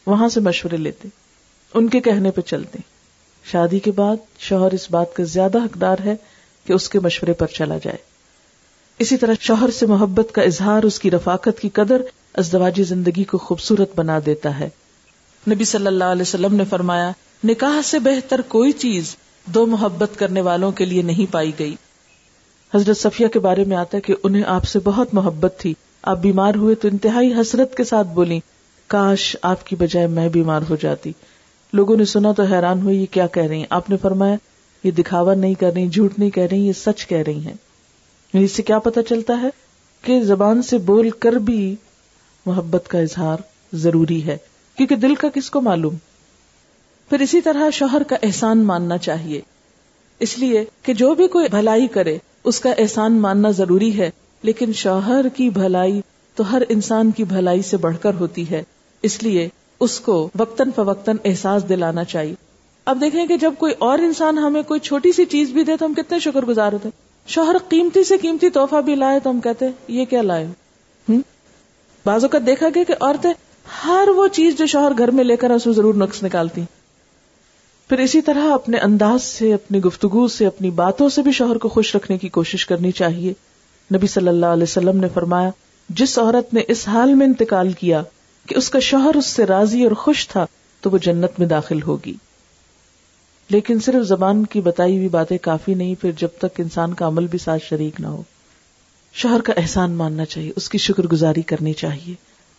[0.06, 1.08] وہاں سے مشورے لیتے،
[1.74, 2.80] ان کے کہنے پہ چلتے۔
[3.52, 6.16] شادی کے بعد شوہر اس بات کا زیادہ حقدار ہے
[6.66, 7.98] کہ اس کے مشورے پر چلا جائے۔
[9.00, 12.02] اسی طرح شوہر سے محبت کا اظہار اس کی رفاقت کی قدر
[12.34, 14.70] ازدواجی زندگی کو خوبصورت بنا دیتا ہے۔
[15.50, 17.12] نبی صلی اللہ علیہ وسلم نے فرمایا،
[17.44, 21.76] نکاح سے بہتر کوئی چیز دو محبت کرنے والوں کے لیے نہیں پائی گئی۔
[22.76, 26.20] حضرت صفیہ کے بارے میں آتا ہے کہ انہیں آپ سے بہت محبت تھی۔ آپ
[26.20, 28.40] بیمار ہوئے تو انتہائی حسرت کے ساتھ بولی
[28.88, 31.12] کاش آپ کی بجائے میں بیمار ہو جاتی۔
[31.74, 34.36] لوگوں نے سنا تو حیران ہوئی یہ کیا کہہ رہی ہیں؟ آپ نے فرمایا،
[34.84, 37.54] یہ دکھاوا نہیں کر رہی، جھوٹ نہیں کہہ رہی، یہ سچ کہہ رہی ہیں۔
[38.34, 39.50] یعنی اس سے کیا پتا چلتا ہے؟
[40.02, 41.76] کہ زبان سے بول کر بھی
[42.46, 43.38] محبت کا اظہار
[43.74, 44.38] ضروری ہے،
[44.76, 45.96] کیونکہ دل کا کس کو معلوم؟
[47.10, 49.42] پھر اسی طرح شوہر کا احسان ماننا چاہیے۔
[50.20, 54.10] اس لیے کہ جو بھی کوئی بھلائی کرے، اس کا احسان ماننا ضروری ہے،
[54.44, 56.02] لیکن شوہر کی بھلائی
[56.36, 58.64] تو ہر انسان کی بھلائی سے بڑھ کر ہوتی ہے۔
[59.02, 59.50] اس لیے
[59.80, 62.36] اس کو وقتاً فوقتاً احساس دلانا چاہیے۔
[62.86, 65.86] اب دیکھیں کہ جب کوئی اور انسان ہمیں کوئی چھوٹی سی چیز بھی دے تو
[65.86, 66.90] ہم کتنے شکر گزار ہوتے
[67.28, 70.48] شوہر قیمتی سے قیمتی تحفہ بھی لائے تو ہم کہتے یہ کیا لائے؟
[72.06, 73.34] بازو کا دیکھا گیا کہ عورتیں
[73.86, 76.62] ہر وہ چیز جو شوہر گھر میں لے کر اس ضرور نقص نکالتی۔
[77.90, 81.70] پھر اسی طرح اپنے انداز سے، اپنی گفتگو سے، اپنی باتوں سے بھی شوہر کو
[81.70, 83.34] خوش رکھنے کی کوشش کرنی چاہیے۔
[83.96, 85.50] نبی صلی اللہ علیہ وسلم نے فرمایا،
[85.90, 88.04] جس عورت نے اس حال میں انتقال کیا
[88.48, 90.46] کہ اس کا شوہر اس سے راضی اور خوش تھا
[90.82, 92.14] تو وہ جنت میں داخل ہوگی۔
[93.50, 97.28] لیکن صرف زبان کی بتائی ہوئی باتیں کافی نہیں، پھر جب تک انسان کا عمل
[97.28, 98.24] بھی ساتھ شریک نہ ہو۔
[99.14, 102.14] شوہر کا احسان ماننا چاہیے، اس کی شکر گزاری کرنی چاہیے۔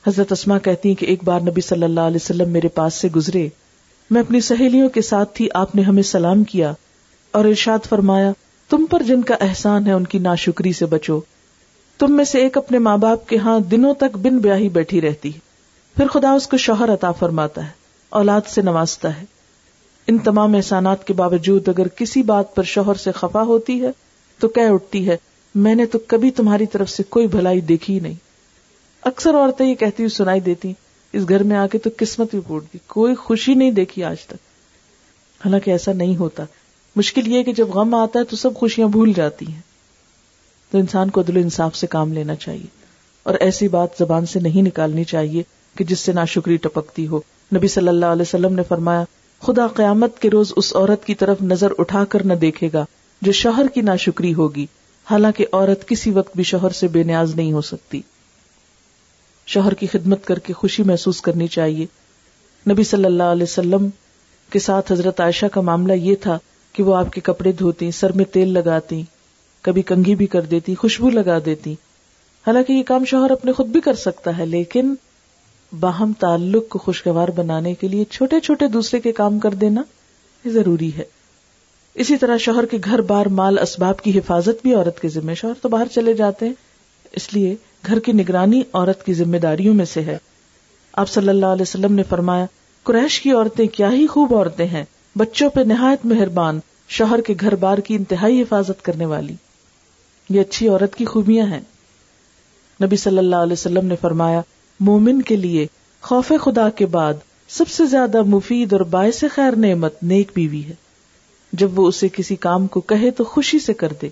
[0.06, 3.08] حضرت اسما کہتی ہیں کہ ایک بار نبی صلی اللہ علیہ وسلم میرے پاس سے
[3.08, 3.48] گزرے۔
[4.10, 6.72] میں اپنی سہیلیوں کے ساتھ تھی، آپ نے ہمیں سلام کیا
[7.30, 8.32] اور ارشاد فرمایا،
[8.68, 11.20] تم پر جن کا احسان ہے ان کی ناشکری سے بچو۔
[11.98, 15.32] تم میں سے ایک اپنے ماں باپ کے ہاں دنوں تک بن بیاہی بیٹھی رہتی۔
[16.00, 17.70] پھر خدا اس کو شوہر عطا فرماتا ہے،
[18.08, 19.24] اولاد سے نوازتا ہے۔
[20.06, 23.90] ان تمام احسانات کے باوجود اگر کسی بات پر شوہر سے خفا ہوتی ہے،
[24.38, 25.16] تو کہہ اٹھتی ہے،
[25.54, 28.14] میں نے تو کبھی تمہاری طرف سے کوئی بھلائی دیکھی نہیں۔
[29.02, 30.72] اکثر عورتیں یہ کہتی ہوئی سنائی دیتی،
[31.12, 34.20] اس گھر میں آ کے تو قسمت بھی پوٹ دی کوئی خوشی نہیں دیکھی آج
[34.20, 34.34] تک۔
[35.44, 36.44] حالانکہ ایسا نہیں ہوتا۔
[36.96, 39.60] مشکل یہ کہ جب غم آتا ہے تو سب خوشیاں بھول جاتی ہیں۔
[40.70, 42.66] تو انسان کو عدل انصاف سے کام لینا چاہیے۔
[43.22, 45.42] اور ایسی بات زبان سے نہیں نکالنی چاہیے
[45.78, 47.20] کہ جس سے ناشکری ٹپکتی ہو۔
[47.56, 49.04] نبی صلی اللہ علیہ وسلم نے فرمایا،
[49.42, 52.84] خدا قیامت کے روز اس عورت کی طرف نظر اٹھا کر نہ دیکھے گا
[53.22, 54.66] جو شوہر کی ناشکری ہوگی۔
[55.10, 58.00] حالانکہ عورت کسی وقت بھی شوہر سے بے نیاز نہیں ہو سکتی۔
[59.46, 61.86] شوہر کی خدمت کر کے خوشی محسوس کرنی چاہیے۔
[62.70, 63.88] نبی صلی اللہ علیہ وسلم
[64.50, 66.38] کے ساتھ حضرت عائشہ کا معاملہ یہ تھا
[66.72, 69.02] کہ وہ آپ کے کپڑے دھوتی، سر میں تیل لگاتی،
[69.62, 71.72] کبھی کنگھی بھی کر دیتی، خوشبو لگا دیتی۔
[72.46, 74.94] حالانکہ یہ کام شوہر اپنے خود بھی کر سکتا ہے، لیکن
[75.80, 79.82] باہم تعلق کو خوشگوار بنانے کے لیے چھوٹے چھوٹے دوسرے کے کام کر دینا
[80.44, 81.04] یہ ضروری ہے۔
[81.94, 85.52] اسی طرح شوہر کے گھر بار مال اسباب کی حفاظت بھی عورت کے ذمہ شوہر
[85.62, 86.52] تو باہر چلے جاتے ہیں،
[87.12, 87.56] اس لیے
[87.86, 90.18] گھر کی نگرانی عورت کی ذمہ داریوں میں سے ہے۔
[90.92, 92.46] آپ صلی اللہ علیہ وسلم نے فرمایا،
[92.82, 94.84] قریش کی عورتیں کیا ہی خوب عورتیں ہیں۔
[95.16, 99.34] بچوں پہ نہایت مہربان شوہر کے گھر بار کی انتہائی حفاظت کرنے والی۔
[100.30, 101.60] یہ اچھی عورت کی خوبیاں ہیں۔
[102.82, 104.40] نبی صلی اللہ علیہ وسلم نے فرمایا
[104.80, 105.66] مومن کے لیے
[106.00, 107.14] خوف خدا کے بعد
[107.48, 110.74] سب سے زیادہ مفید اور باعث خیر نعمت نیک بیوی ہے۔
[111.52, 114.08] جب وہ اسے کسی کام کو کہے تو خوشی سے کر دے۔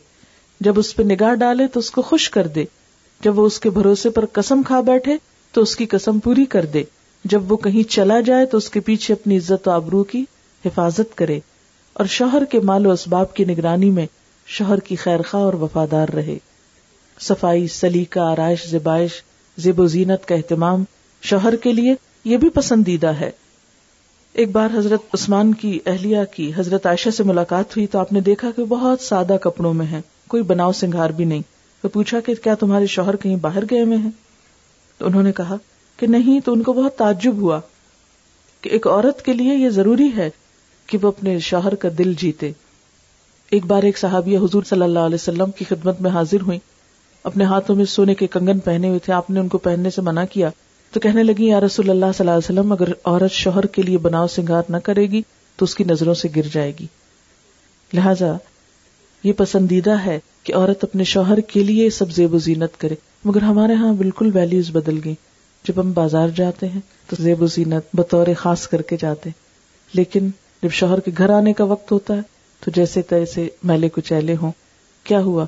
[0.60, 2.64] جب اس پہ نگاہ ڈالے تو اس کو خوش کر دے۔
[3.20, 5.16] جب وہ اس کے بھروسے پر قسم کھا بیٹھے
[5.52, 6.82] تو اس کی قسم پوری کر دے۔
[7.24, 10.24] جب وہ کہیں چلا جائے تو اس کے پیچھے اپنی عزت و آبرو کی
[10.64, 11.40] حفاظت کرے۔
[11.92, 14.06] اور شوہر کے مال و اسباب کی نگرانی میں
[14.46, 16.38] شوہر کی خیر خواہ اور وفادار رہے۔
[17.20, 19.10] صفائی، سلیقہ، آرائش، زبائش
[19.58, 20.84] زیب و زینت کا اہتمام
[21.22, 21.94] شوہر کے لیے
[22.24, 23.30] یہ بھی پسندیدہ ہے۔
[24.32, 28.20] ایک بار حضرت عثمان کی اہلیہ کی حضرت عائشہ سے ملاقات ہوئی تو آپ نے
[28.20, 31.42] دیکھا کہ بہت سادہ کپڑوں میں ہے کوئی بناؤ سنگھار بھی نہیں۔
[31.80, 34.10] تو پوچھا کہ کیا تمہارے شوہر کہیں باہر گئے ہوئے ہیں؟
[34.98, 35.56] تو انہوں نے کہا
[35.96, 37.60] کہ نہیں، تو ان کو بہت تعجب ہوا
[38.60, 40.30] کہ ایک عورت کے لیے یہ ضروری ہے
[40.86, 42.52] کہ وہ اپنے شوہر کا دل جیتے۔
[43.50, 46.58] ایک بار ایک صحابیہ حضور صلی اللہ علیہ وسلم کی خدمت میں حاضر ہوئی
[47.22, 50.02] اپنے ہاتھوں میں سونے کے کنگن پہنے ہوئے تھے، آپ نے ان کو پہننے سے
[50.02, 50.50] منع کیا۔
[50.92, 53.98] تو کہنے لگی، یا رسول اللہ صلی اللہ علیہ وسلم، اگر عورت شوہر کے لیے
[53.98, 55.22] بناؤ سنگار نہ کرے گی،
[55.56, 56.86] تو اس کی نظروں سے گر جائے گی۔
[57.94, 58.36] لہذا،
[59.24, 62.94] یہ پسندیدہ ہے کہ عورت اپنے شوہر کے لیے سب زیب و زینت کرے۔
[63.24, 65.14] مگر ہمارے ہاں بالکل ویلیوز بدل گئی
[65.68, 69.30] جب ہم بازار جاتے ہیں، تو زیب و زینت بطور خاص کر کے جاتے
[69.92, 70.28] لیکن
[70.62, 72.20] جب شوہر کے گھر آنے کا وقت ہوتا ہے،
[72.64, 74.52] تو جیسے تیسے میلے کچیلے ہوں۔
[75.04, 75.46] کیا ہوا؟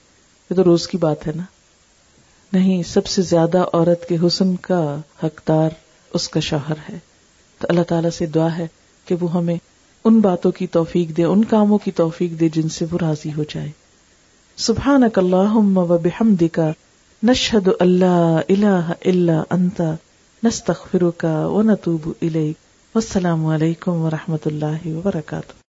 [0.50, 1.42] یہ تو روز کی بات ہے نا۔
[2.52, 5.70] نہیں، سب سے زیادہ عورت کے حسن کا حقدار
[6.14, 6.98] اس کا شوہر ہے۔
[7.58, 8.66] تو اللہ تعالیٰ سے دعا ہے
[9.04, 9.54] کہ وہ ہمیں
[10.04, 13.44] ان باتوں کی توفیق دے، ان کاموں کی توفیق دے جن سے وہ راضی ہو
[13.54, 13.70] جائے۔
[14.56, 15.02] سبحان
[15.76, 16.60] و بحمدک،
[17.22, 19.82] نشہد اللہ الہ الا انت،
[20.44, 22.56] نستغفرک و نتوب الیک۔
[22.94, 24.08] والسلام علیکم و
[24.44, 25.59] اللہ وبرکاتہ۔